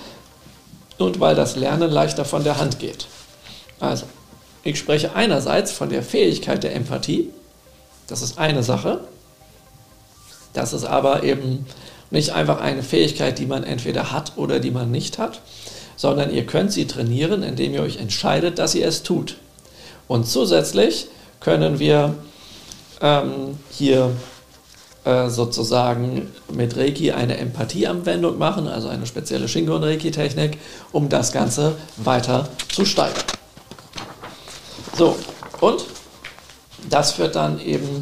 [0.99, 3.07] und weil das Lernen leichter von der Hand geht.
[3.79, 4.07] Also,
[4.65, 7.31] ich spreche einerseits von der Fähigkeit der Empathie,
[8.09, 9.01] das ist eine Sache,
[10.55, 11.67] das ist aber eben
[12.11, 15.41] nicht einfach eine Fähigkeit, die man entweder hat oder die man nicht hat,
[15.97, 19.37] sondern ihr könnt sie trainieren, indem ihr euch entscheidet, dass ihr es tut.
[20.09, 21.09] Und zusätzlich
[21.41, 22.15] können wir
[23.01, 24.13] ähm, hier
[25.05, 30.59] äh, sozusagen mit Reiki eine Empathieanwendung machen, also eine spezielle Shingon-Reiki-Technik,
[30.93, 33.25] um das Ganze weiter zu steigern.
[34.97, 35.17] So,
[35.61, 35.85] und
[36.91, 38.01] das führt dann eben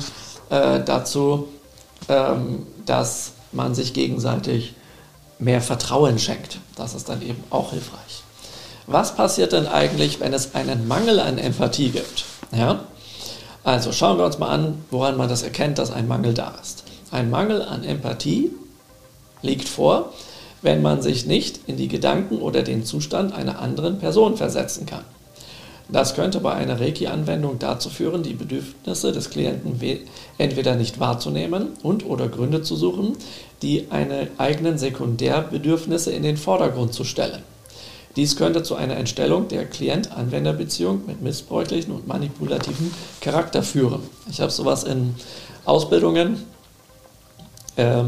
[0.50, 1.48] äh, dazu,
[2.08, 4.74] ähm, dass man sich gegenseitig
[5.38, 6.58] mehr Vertrauen schenkt.
[6.76, 8.23] Das ist dann eben auch hilfreich.
[8.86, 12.24] Was passiert denn eigentlich, wenn es einen Mangel an Empathie gibt?
[12.52, 12.80] Ja?
[13.62, 16.84] Also schauen wir uns mal an, woran man das erkennt, dass ein Mangel da ist.
[17.10, 18.50] Ein Mangel an Empathie
[19.40, 20.12] liegt vor,
[20.60, 25.04] wenn man sich nicht in die Gedanken oder den Zustand einer anderen Person versetzen kann.
[25.88, 29.80] Das könnte bei einer Reiki-Anwendung dazu führen, die Bedürfnisse des Klienten
[30.38, 33.16] entweder nicht wahrzunehmen und oder Gründe zu suchen,
[33.62, 37.42] die eine eigenen Sekundärbedürfnisse in den Vordergrund zu stellen.
[38.16, 44.02] Dies könnte zu einer Entstellung der Klient-Anwender-Beziehung mit missbräuchlichen und manipulativen Charakter führen.
[44.30, 45.16] Ich habe sowas in
[45.64, 46.44] Ausbildungen
[47.74, 48.04] äh,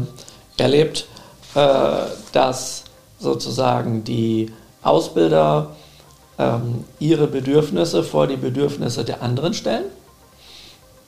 [0.57, 1.07] erlebt,
[1.55, 2.85] äh, dass
[3.19, 5.75] sozusagen die Ausbilder
[6.39, 9.85] ähm, ihre Bedürfnisse vor die Bedürfnisse der anderen stellen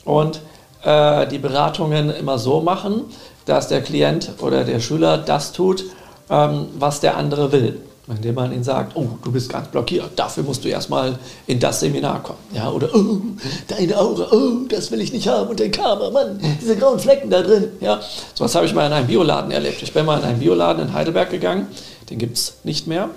[0.04, 0.42] und
[0.82, 3.04] äh, die Beratungen immer so machen,
[3.46, 5.84] dass der Klient oder der Schüler das tut,
[6.28, 7.80] ähm, was der andere will
[8.10, 11.80] indem man ihnen sagt, oh, du bist ganz blockiert, dafür musst du erstmal in das
[11.80, 12.38] Seminar kommen.
[12.52, 13.20] Ja, oder, oh,
[13.68, 17.30] deine Aura, oh, das will ich nicht haben und dein Karma, Mann, diese grauen Flecken
[17.30, 17.68] da drin.
[17.80, 18.00] Ja,
[18.34, 19.82] so was habe ich mal in einem Bioladen erlebt.
[19.82, 21.68] Ich bin mal in einen Bioladen in Heidelberg gegangen,
[22.10, 23.10] den gibt es nicht mehr,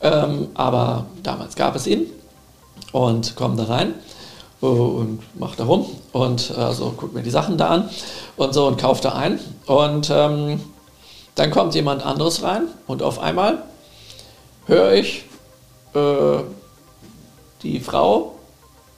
[0.00, 2.06] ähm, aber damals gab es ihn
[2.92, 3.94] und komme da rein
[4.60, 7.90] und mache da rum und also guck mir die Sachen da an
[8.36, 10.60] und so und kaufe da ein und ähm,
[11.34, 13.62] dann kommt jemand anderes rein und auf einmal
[14.66, 15.24] höre ich
[15.94, 16.38] äh,
[17.62, 18.36] die Frau,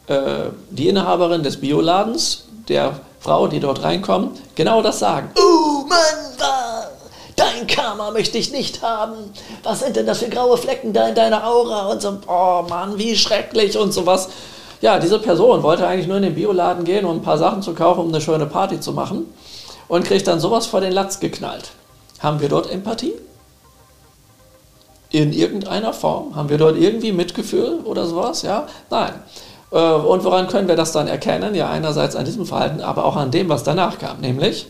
[0.07, 5.31] äh, die Inhaberin des Bioladens, der Frau, die dort reinkommt, genau das sagen.
[5.37, 6.25] Oh Mann,
[7.37, 9.15] dein Karma möchte ich nicht haben.
[9.63, 11.87] Was sind denn das für graue Flecken da in deiner Aura?
[11.87, 14.29] Und so, oh Mann, wie schrecklich und sowas.
[14.81, 17.75] Ja, diese Person wollte eigentlich nur in den Bioladen gehen, um ein paar Sachen zu
[17.75, 19.33] kaufen, um eine schöne Party zu machen
[19.89, 21.71] und kriegt dann sowas vor den Latz geknallt.
[22.25, 23.13] Haben wir dort Empathie?
[25.11, 26.35] In irgendeiner Form?
[26.35, 28.41] Haben wir dort irgendwie Mitgefühl oder sowas?
[28.41, 28.67] Ja?
[28.89, 29.13] Nein.
[29.71, 31.55] Äh, und woran können wir das dann erkennen?
[31.55, 34.21] Ja, einerseits an diesem Verhalten, aber auch an dem, was danach kam.
[34.21, 34.67] Nämlich,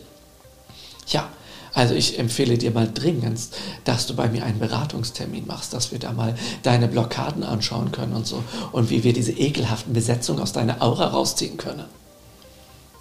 [1.07, 1.29] ja,
[1.75, 6.01] also ich empfehle dir mal dringendst, dass du bei mir einen Beratungstermin machst, dass wir
[6.01, 6.35] da mal
[6.65, 8.43] deine Blockaden anschauen können und so
[8.73, 11.85] und wie wir diese ekelhaften Besetzungen aus deiner Aura rausziehen können.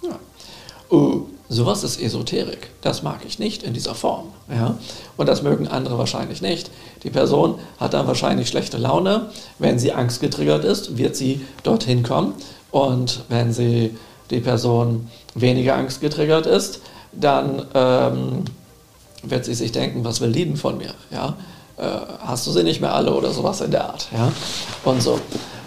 [0.02, 0.16] Ja.
[0.96, 2.70] Uh, Sowas ist Esoterik.
[2.80, 4.32] Das mag ich nicht in dieser Form.
[4.48, 4.76] Ja?
[5.16, 6.70] Und das mögen andere wahrscheinlich nicht.
[7.02, 9.30] Die Person hat dann wahrscheinlich schlechte Laune.
[9.58, 12.34] Wenn sie angstgetriggert ist, wird sie dorthin kommen.
[12.70, 13.96] Und wenn sie
[14.30, 16.80] die Person weniger angstgetriggert ist,
[17.12, 18.44] dann ähm,
[19.22, 20.94] wird sie sich denken, was will die von mir?
[21.10, 21.36] Ja?
[21.76, 21.82] Äh,
[22.20, 24.08] hast du sie nicht mehr alle oder sowas in der Art?
[24.12, 24.32] Ja?
[24.84, 25.20] Und so.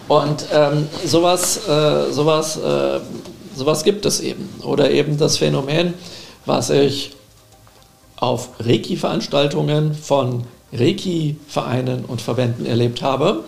[0.08, 3.00] Und ähm, sowas, äh, sowas äh,
[3.58, 4.48] Sowas gibt es eben.
[4.62, 5.94] Oder eben das Phänomen,
[6.46, 7.16] was ich
[8.20, 13.44] auf Reiki-Veranstaltungen von Reiki-Vereinen und Verbänden erlebt habe,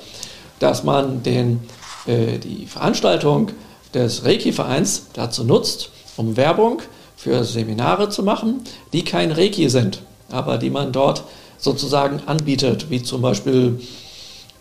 [0.58, 1.60] dass man den,
[2.06, 3.50] äh, die Veranstaltung
[3.94, 6.80] des Reiki-Vereins dazu nutzt, um Werbung
[7.16, 8.62] für Seminare zu machen,
[8.92, 11.24] die kein Reiki sind, aber die man dort
[11.58, 13.80] sozusagen anbietet, wie zum Beispiel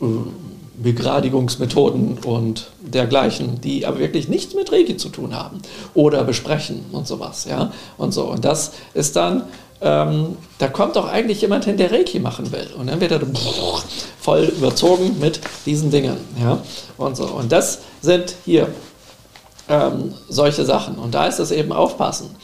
[0.02, 0.06] äh,
[0.82, 5.62] Begradigungsmethoden und dergleichen, die aber wirklich nichts mit Reiki zu tun haben
[5.94, 8.26] oder besprechen und sowas, ja, und so.
[8.26, 9.44] Und das ist dann,
[9.82, 12.68] ähm, da kommt doch eigentlich jemand hin, der Reiki machen will.
[12.78, 13.22] Und dann wird er
[14.20, 16.60] voll überzogen mit diesen Dingen, ja,
[16.98, 17.26] und so.
[17.26, 18.68] Und das sind hier
[19.70, 20.96] ähm, solche Sachen.
[20.96, 22.36] Und da ist es eben aufpassen.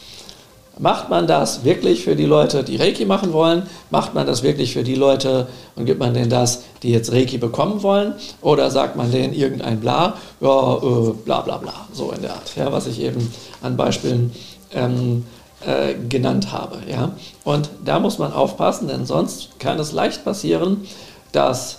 [0.78, 3.62] Macht man das wirklich für die Leute, die Reiki machen wollen?
[3.90, 7.38] Macht man das wirklich für die Leute und gibt man denen das, die jetzt Reiki
[7.38, 8.14] bekommen wollen?
[8.42, 12.54] Oder sagt man denen irgendein Bla, ja, äh, bla bla bla, so in der Art,
[12.56, 13.32] ja, was ich eben
[13.62, 14.32] an Beispielen
[14.74, 15.24] ähm,
[15.64, 16.78] äh, genannt habe.
[16.88, 17.12] Ja?
[17.44, 20.86] Und da muss man aufpassen, denn sonst kann es leicht passieren,
[21.32, 21.78] dass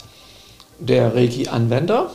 [0.80, 2.11] der Reiki-Anwender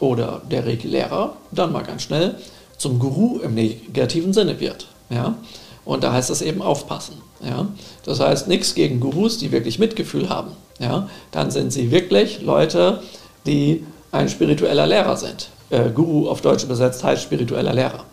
[0.00, 2.36] oder der Reiki-Lehrer dann mal ganz schnell
[2.76, 4.88] zum Guru im negativen Sinne wird.
[5.10, 5.36] Ja?
[5.84, 7.14] Und da heißt es eben aufpassen.
[7.42, 7.66] Ja?
[8.04, 10.52] Das heißt, nichts gegen Gurus, die wirklich Mitgefühl haben.
[10.78, 11.08] Ja?
[11.30, 13.02] Dann sind sie wirklich Leute,
[13.46, 15.48] die ein spiritueller Lehrer sind.
[15.70, 18.04] Äh, Guru auf Deutsch übersetzt heißt spiritueller Lehrer.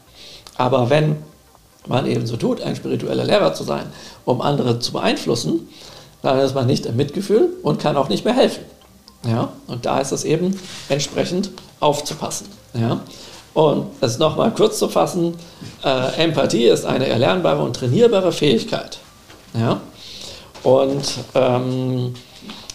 [0.58, 1.18] Aber wenn
[1.90, 3.88] man eben so tut, ein spiritueller Lehrer zu sein,
[4.26, 5.68] um andere zu beeinflussen,
[6.22, 8.64] dann ist man nicht im Mitgefühl und kann auch nicht mehr helfen.
[9.26, 9.50] Ja?
[9.68, 10.60] Und da ist es eben
[10.90, 12.48] entsprechend aufzupassen.
[12.74, 13.02] Ja?
[13.54, 15.36] Und es nochmal kurz zu fassen,
[15.84, 19.00] äh, Empathie ist eine erlernbare und trainierbare Fähigkeit.
[19.54, 19.82] Ja?
[20.64, 22.14] Und ähm,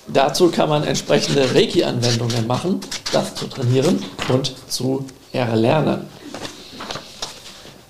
[0.09, 2.81] dazu kann man entsprechende Reiki-Anwendungen machen,
[3.13, 6.09] das zu trainieren und zu erlernen.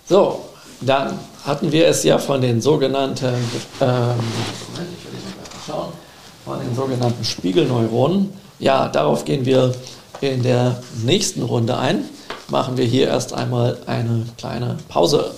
[0.08, 0.44] So,
[0.86, 3.34] dann hatten wir es ja von den sogenannten,
[3.80, 4.14] ähm,
[6.44, 8.32] von den sogenannten Spiegelneuronen.
[8.58, 9.74] Ja, darauf gehen wir
[10.20, 12.04] in der nächsten Runde ein
[12.52, 15.32] machen wir hier erst einmal eine kleine Pause.